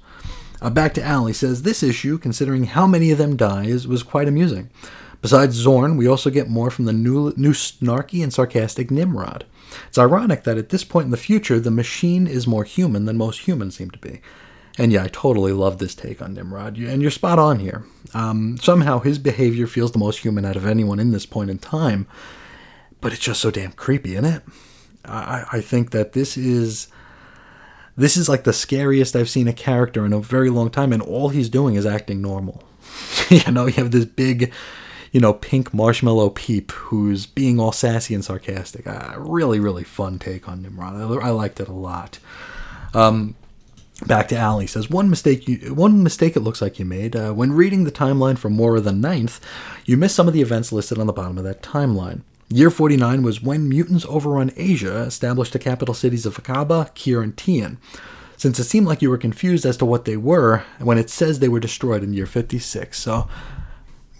Uh, 0.61 0.69
back 0.69 0.93
to 0.93 1.03
Al, 1.03 1.25
he 1.25 1.33
says, 1.33 1.63
This 1.63 1.81
issue, 1.81 2.17
considering 2.17 2.65
how 2.65 2.85
many 2.85 3.11
of 3.11 3.17
them 3.17 3.35
die, 3.35 3.65
is, 3.65 3.87
was 3.87 4.03
quite 4.03 4.27
amusing. 4.27 4.69
Besides 5.21 5.63
Xorn, 5.63 5.97
we 5.97 6.07
also 6.07 6.29
get 6.29 6.49
more 6.49 6.71
from 6.71 6.85
the 6.85 6.93
new, 6.93 7.33
new 7.35 7.53
snarky 7.53 8.23
and 8.23 8.33
sarcastic 8.33 8.89
Nimrod. 8.89 9.45
It's 9.87 9.97
ironic 9.97 10.43
that 10.43 10.57
at 10.57 10.69
this 10.69 10.83
point 10.83 11.05
in 11.05 11.11
the 11.11 11.17
future, 11.17 11.59
the 11.59 11.71
machine 11.71 12.27
is 12.27 12.47
more 12.47 12.63
human 12.63 13.05
than 13.05 13.17
most 13.17 13.47
humans 13.47 13.75
seem 13.75 13.91
to 13.91 13.99
be. 13.99 14.21
And 14.77 14.91
yeah, 14.91 15.03
I 15.03 15.09
totally 15.09 15.51
love 15.51 15.77
this 15.77 15.95
take 15.95 16.21
on 16.21 16.33
Nimrod, 16.33 16.77
and 16.77 17.01
you're 17.01 17.11
spot 17.11 17.39
on 17.39 17.59
here. 17.59 17.83
Um, 18.13 18.57
somehow 18.61 18.99
his 18.99 19.19
behavior 19.19 19.67
feels 19.67 19.91
the 19.91 19.99
most 19.99 20.19
human 20.19 20.45
out 20.45 20.55
of 20.55 20.65
anyone 20.65 20.99
in 20.99 21.11
this 21.11 21.25
point 21.25 21.49
in 21.49 21.59
time, 21.59 22.07
but 23.01 23.11
it's 23.11 23.21
just 23.21 23.41
so 23.41 23.51
damn 23.51 23.73
creepy, 23.73 24.13
isn't 24.13 24.25
it? 24.25 24.43
I, 25.03 25.45
I 25.51 25.61
think 25.61 25.91
that 25.91 26.13
this 26.13 26.37
is 26.37 26.87
this 27.97 28.15
is 28.15 28.29
like 28.29 28.43
the 28.43 28.53
scariest 28.53 29.15
I've 29.15 29.29
seen 29.29 29.47
a 29.47 29.53
character 29.53 30.05
in 30.05 30.13
a 30.13 30.19
very 30.19 30.49
long 30.49 30.69
time, 30.69 30.93
and 30.93 31.01
all 31.01 31.29
he's 31.29 31.49
doing 31.49 31.75
is 31.75 31.85
acting 31.85 32.21
normal. 32.21 32.63
you 33.29 33.51
know, 33.51 33.65
you 33.65 33.73
have 33.73 33.91
this 33.91 34.05
big, 34.05 34.53
you 35.11 35.19
know, 35.19 35.33
pink 35.33 35.73
marshmallow 35.73 36.29
peep 36.29 36.71
who's 36.71 37.25
being 37.25 37.59
all 37.59 37.71
sassy 37.71 38.13
and 38.13 38.23
sarcastic. 38.23 38.87
Uh, 38.87 39.15
really, 39.17 39.59
really 39.59 39.83
fun 39.83 40.19
take 40.19 40.47
on 40.47 40.61
Nimrod. 40.61 40.95
I, 40.95 41.27
I 41.27 41.29
liked 41.31 41.59
it 41.59 41.67
a 41.67 41.73
lot. 41.73 42.19
Um, 42.93 43.35
back 44.07 44.27
to 44.29 44.39
Ali 44.39 44.67
says 44.67 44.89
one 44.89 45.09
mistake 45.09 45.47
you 45.47 45.73
one 45.73 46.03
mistake 46.03 46.35
it 46.35 46.41
looks 46.41 46.61
like 46.61 46.79
you 46.79 46.85
made 46.85 47.15
uh, 47.15 47.31
when 47.33 47.51
reading 47.51 47.83
the 47.83 47.91
timeline 47.91 48.37
for 48.37 48.49
Moira 48.49 48.81
the 48.81 48.91
Ninth, 48.91 49.39
you 49.85 49.97
missed 49.97 50.15
some 50.15 50.27
of 50.27 50.33
the 50.33 50.41
events 50.41 50.71
listed 50.71 50.97
on 50.97 51.07
the 51.07 51.13
bottom 51.13 51.37
of 51.37 51.43
that 51.43 51.61
timeline. 51.61 52.21
Year 52.49 52.69
49 52.69 53.23
was 53.23 53.41
when 53.41 53.69
mutants 53.69 54.05
overrun 54.07 54.51
Asia 54.57 55.03
established 55.03 55.53
the 55.53 55.59
capital 55.59 55.93
cities 55.93 56.25
of 56.25 56.35
Akkaba, 56.35 56.93
Kir, 56.95 57.21
and 57.21 57.35
Tian. 57.37 57.77
Since 58.35 58.59
it 58.59 58.65
seemed 58.65 58.87
like 58.87 59.01
you 59.01 59.09
were 59.09 59.17
confused 59.17 59.65
as 59.65 59.77
to 59.77 59.85
what 59.85 60.05
they 60.05 60.17
were 60.17 60.63
when 60.79 60.97
it 60.97 61.09
says 61.09 61.39
they 61.39 61.47
were 61.47 61.59
destroyed 61.59 62.03
in 62.03 62.11
year 62.11 62.25
56. 62.25 62.97
So, 62.97 63.29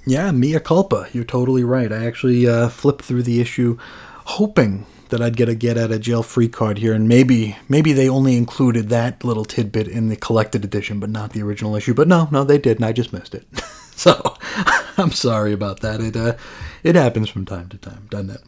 yeah, 0.06 0.32
mea 0.32 0.60
culpa. 0.60 1.08
You're 1.12 1.24
totally 1.26 1.64
right. 1.64 1.92
I 1.92 2.06
actually 2.06 2.48
uh, 2.48 2.70
flipped 2.70 3.04
through 3.04 3.24
the 3.24 3.42
issue 3.42 3.78
hoping 4.26 4.86
that 5.12 5.22
I'd 5.22 5.38
get 5.38 5.48
a 5.48 5.56
get 5.56 5.78
out 5.78 5.92
of 5.92 6.02
jail 6.02 6.24
free 6.24 6.50
card 6.50 6.80
here, 6.80 6.94
and 6.94 7.08
maybe 7.08 7.56
maybe 7.70 7.94
they 7.94 8.10
only 8.10 8.36
included 8.36 8.90
that 8.90 9.24
little 9.24 9.46
tidbit 9.46 9.88
in 9.88 10.10
the 10.10 10.16
collected 10.16 10.66
edition, 10.66 11.00
but 11.00 11.10
not 11.10 11.34
the 11.34 11.44
original 11.44 11.76
issue. 11.76 11.94
But 11.94 12.08
no, 12.08 12.28
no, 12.32 12.44
they 12.44 12.58
did, 12.58 12.78
and 12.78 12.86
I 12.86 12.92
just 12.92 13.14
missed 13.14 13.36
it. 13.36 13.46
so 13.96 14.36
I'm 14.98 15.12
sorry 15.12 15.54
about 15.54 15.82
that. 15.82 16.02
It 16.02 16.16
uh, 16.16 16.36
it 16.84 16.96
happens 16.96 17.30
from 17.30 17.46
time 17.46 17.70
to 17.70 17.78
time, 17.78 18.08
doesn't 18.10 18.32
it? 18.32 18.42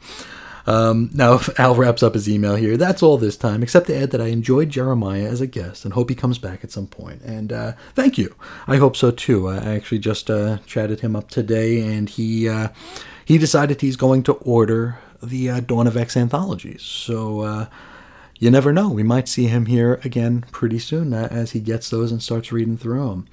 Um, 0.66 1.10
now, 1.14 1.34
if 1.34 1.60
Al 1.60 1.76
wraps 1.76 2.04
up 2.04 2.14
his 2.14 2.30
email 2.30 2.56
here. 2.56 2.78
That's 2.78 3.04
all 3.04 3.18
this 3.18 3.38
time, 3.38 3.64
except 3.64 3.88
to 3.88 3.96
add 3.96 4.12
that 4.12 4.22
I 4.22 4.28
enjoyed 4.28 4.70
Jeremiah 4.70 5.28
as 5.28 5.42
a 5.42 5.48
guest 5.48 5.86
and 5.86 5.94
hope 5.94 6.10
he 6.10 6.16
comes 6.16 6.38
back 6.38 6.64
at 6.64 6.72
some 6.72 6.88
point. 6.88 7.22
And 7.22 7.52
uh, 7.52 7.74
thank 7.96 8.18
you. 8.18 8.36
I 8.68 8.78
hope 8.78 8.96
so 8.96 9.12
too. 9.12 9.50
I 9.50 9.58
actually 9.58 10.00
just 10.00 10.30
uh, 10.30 10.58
chatted 10.66 11.02
him 11.02 11.16
up 11.16 11.30
today, 11.30 11.82
and 11.82 12.10
he 12.10 12.48
uh, 12.48 12.70
he 13.26 13.38
decided 13.38 13.82
he's 13.82 13.96
going 13.96 14.24
to 14.24 14.34
order 14.34 15.00
the 15.24 15.50
uh, 15.50 15.60
Dawn 15.62 15.88
of 15.88 15.98
X 15.98 16.16
anthologies. 16.18 16.82
So 16.82 17.42
uh, 17.42 17.66
you 18.40 18.52
never 18.52 18.74
know. 18.74 18.90
We 18.90 19.04
might 19.04 19.28
see 19.28 19.48
him 19.48 19.68
here 19.68 20.00
again 20.04 20.46
pretty 20.52 20.80
soon 20.80 21.14
uh, 21.14 21.28
as 21.32 21.52
he 21.52 21.60
gets 21.60 21.90
those 21.90 22.12
and 22.12 22.22
starts 22.22 22.52
reading 22.52 22.78
through 22.78 23.10
them. 23.10 23.28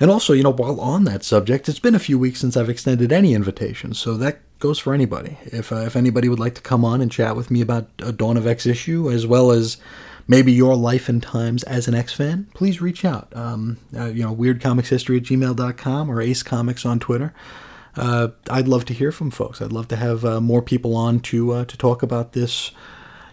And 0.00 0.10
also, 0.10 0.32
you 0.32 0.42
know, 0.42 0.52
while 0.52 0.80
on 0.80 1.04
that 1.04 1.22
subject, 1.22 1.68
it's 1.68 1.78
been 1.78 1.94
a 1.94 2.00
few 2.00 2.18
weeks 2.18 2.40
since 2.40 2.56
I've 2.56 2.68
extended 2.68 3.12
any 3.12 3.34
invitations, 3.34 4.00
so 4.00 4.16
that 4.16 4.40
goes 4.58 4.78
for 4.78 4.94
anybody. 4.94 5.38
If 5.44 5.70
uh, 5.70 5.76
if 5.76 5.94
anybody 5.94 6.28
would 6.28 6.40
like 6.40 6.56
to 6.56 6.60
come 6.60 6.84
on 6.84 7.00
and 7.00 7.10
chat 7.10 7.36
with 7.36 7.50
me 7.50 7.60
about 7.60 7.88
a 8.00 8.10
Dawn 8.10 8.36
of 8.36 8.46
X 8.46 8.66
issue, 8.66 9.10
as 9.10 9.26
well 9.26 9.52
as 9.52 9.76
maybe 10.26 10.52
your 10.52 10.74
life 10.74 11.08
and 11.08 11.22
times 11.22 11.62
as 11.64 11.86
an 11.88 11.94
X 11.94 12.12
fan, 12.12 12.48
please 12.54 12.80
reach 12.80 13.04
out. 13.04 13.28
Um, 13.36 13.78
uh, 13.96 14.06
you 14.06 14.22
know, 14.22 14.34
weirdcomicshistory 14.34 15.18
at 15.18 15.24
gmail.com 15.24 16.10
or 16.10 16.20
Ace 16.20 16.42
Comics 16.42 16.86
on 16.86 16.98
Twitter. 16.98 17.34
Uh, 17.96 18.28
I'd 18.48 18.68
love 18.68 18.84
to 18.86 18.94
hear 18.94 19.12
from 19.12 19.30
folks. 19.30 19.60
I'd 19.60 19.72
love 19.72 19.88
to 19.88 19.96
have 19.96 20.24
uh, 20.24 20.40
more 20.40 20.62
people 20.62 20.96
on 20.96 21.20
to 21.20 21.52
uh, 21.52 21.64
to 21.66 21.76
talk 21.76 22.02
about 22.02 22.32
this, 22.32 22.70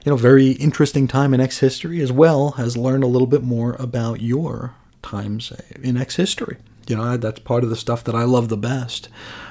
you 0.05 0.11
know, 0.11 0.17
very 0.17 0.51
interesting 0.51 1.07
time 1.07 1.33
in 1.33 1.39
X 1.39 1.59
history, 1.59 2.01
as 2.01 2.11
well 2.11 2.55
as 2.57 2.75
learn 2.75 3.03
a 3.03 3.07
little 3.07 3.27
bit 3.27 3.43
more 3.43 3.75
about 3.79 4.21
your 4.21 4.73
times 5.01 5.53
in 5.81 5.97
X 5.97 6.17
history. 6.17 6.57
You 6.87 6.95
know, 6.95 7.17
that's 7.17 7.39
part 7.39 7.63
of 7.63 7.69
the 7.69 7.75
stuff 7.75 8.03
that 8.05 8.15
I 8.15 8.23
love 8.23 8.49
the 8.49 8.57
best 8.57 9.09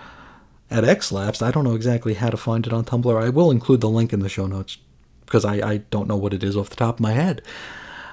at 0.70 0.84
Xlapsed. 0.84 1.42
I 1.42 1.50
don't 1.52 1.66
know 1.66 1.76
exactly 1.76 2.14
how 2.14 2.30
to 2.30 2.38
find 2.38 2.66
it 2.66 2.74
on 2.74 2.86
Tumblr. 2.86 3.24
I 3.24 3.30
will 3.30 3.52
include 3.52 3.82
the 3.82 3.90
link 3.90 4.14
in 4.14 4.22
the 4.22 4.30
show 4.30 4.48
notes 4.48 4.78
because 5.26 5.44
I, 5.44 5.56
I 5.56 5.78
don't 5.90 6.08
know 6.08 6.18
what 6.18 6.34
it 6.34 6.44
is 6.44 6.56
off 6.56 6.70
the 6.70 6.78
top 6.78 6.96
of 6.96 7.02
my 7.02 7.12
head. 7.12 7.42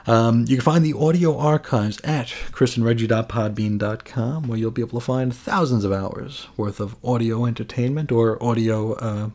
Um, 0.09 0.47
you 0.49 0.57
can 0.57 0.65
find 0.65 0.83
the 0.83 0.95
audio 0.95 1.37
archives 1.37 2.01
at 2.03 2.29
chrisandreggie.podbean.com, 2.53 4.49
where 4.49 4.59
you'll 4.59 4.71
be 4.71 4.81
able 4.81 5.01
to 5.01 5.05
find 5.05 5.37
thousands 5.37 5.85
of 5.85 5.93
hours 5.93 6.49
worth 6.57 6.81
of 6.81 6.97
audio 7.05 7.45
entertainment 7.45 8.11
or 8.11 8.43
audio, 8.43 8.95
uh, 8.95 9.29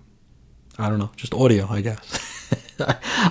I 0.80 0.90
don't 0.90 0.98
know, 0.98 1.12
just 1.16 1.36
audio, 1.36 1.68
I 1.70 1.82
guess. 1.82 2.50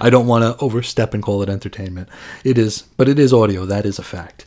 I 0.01 0.09
don't 0.09 0.29
want 0.29 0.45
to 0.45 0.57
overstep 0.65 1.15
and 1.15 1.23
call 1.23 1.43
it 1.43 1.49
entertainment. 1.49 2.09
It 2.45 2.59
is, 2.59 2.83
but 2.97 3.09
it 3.09 3.19
is 3.19 3.33
audio. 3.33 3.67
That 3.67 3.87
is 3.87 3.99
a 3.99 4.05
fact. 4.05 4.47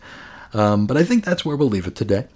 Um, 0.53 0.87
but 0.87 0.95
I 0.95 1.03
think 1.03 1.25
that's 1.25 1.43
where 1.43 1.57
we'll 1.57 1.67
leave 1.67 1.87
it 1.87 1.95
today. 1.95 2.27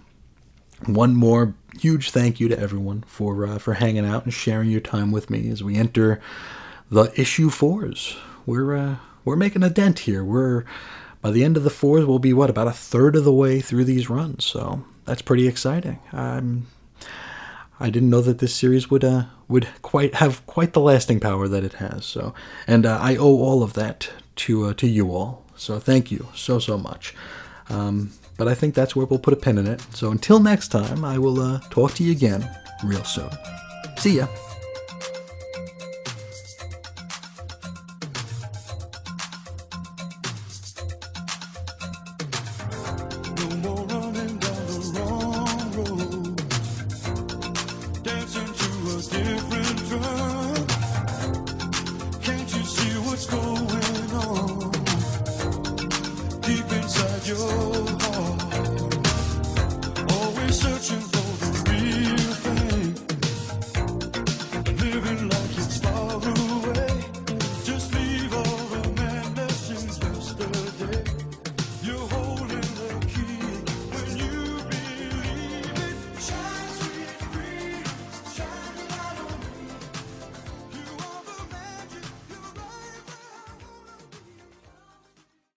One 0.88 1.16
more 1.16 1.54
huge 1.80 2.12
thank 2.12 2.42
you 2.42 2.50
to 2.50 2.60
everyone 2.60 3.04
for 3.08 3.48
uh, 3.48 3.60
for 3.60 3.76
hanging 3.76 4.06
out 4.06 4.26
and 4.26 4.34
sharing 4.34 4.70
your 4.70 4.82
time 4.82 5.12
with 5.12 5.30
me 5.30 5.50
as 5.50 5.64
we 5.64 5.78
enter 5.78 6.20
the 6.92 7.14
issue 7.16 7.50
fours. 7.50 8.18
We're 8.46 8.76
uh, 8.76 8.96
we're 9.30 9.36
making 9.36 9.64
a 9.64 9.70
dent 9.70 10.00
here. 10.00 10.24
We're 10.24 10.66
by 11.22 11.32
the 11.32 11.44
end 11.44 11.56
of 11.56 11.64
the 11.64 11.70
fours, 11.70 12.06
we'll 12.06 12.20
be 12.20 12.34
what 12.34 12.50
about 12.50 12.68
a 12.68 12.72
third 12.72 13.16
of 13.16 13.24
the 13.26 13.34
way 13.34 13.60
through 13.62 13.84
these 13.84 14.10
runs. 14.10 14.44
So 14.46 14.84
that's 15.06 15.22
pretty 15.22 15.48
exciting. 15.48 16.00
Um, 16.14 16.68
I 17.80 17.90
didn't 17.90 18.10
know 18.10 18.22
that 18.22 18.40
this 18.40 18.56
series 18.56 18.90
would 18.90 19.04
uh, 19.04 19.26
would 19.48 19.68
quite 19.82 20.16
have 20.16 20.46
quite 20.48 20.74
the 20.74 20.82
lasting 20.82 21.20
power 21.20 21.48
that 21.48 21.64
it 21.64 21.74
has. 21.74 22.06
So, 22.06 22.34
and 22.68 22.86
uh, 22.86 22.98
I 23.02 23.16
owe 23.16 23.40
all 23.40 23.64
of 23.64 23.74
that 23.74 24.10
to 24.38 24.66
uh, 24.66 24.74
to 24.74 24.88
you 24.88 25.12
all. 25.12 25.46
So 25.56 25.80
thank 25.80 26.12
you 26.12 26.28
so 26.34 26.60
so 26.60 26.78
much. 26.78 27.14
Um, 27.70 28.12
but 28.38 28.48
I 28.48 28.56
think 28.56 28.74
that's 28.74 28.96
where 28.96 29.06
we'll 29.06 29.20
put 29.20 29.34
a 29.34 29.38
pin 29.38 29.58
in 29.58 29.68
it. 29.68 29.82
So 29.94 30.12
until 30.12 30.40
next 30.40 30.70
time, 30.70 31.06
I 31.06 31.18
will 31.18 31.40
uh, 31.40 31.60
talk 31.70 31.94
to 31.96 32.04
you 32.04 32.12
again 32.12 32.50
real 32.84 33.04
soon. 33.04 33.30
See 33.98 34.18
ya. 34.18 34.49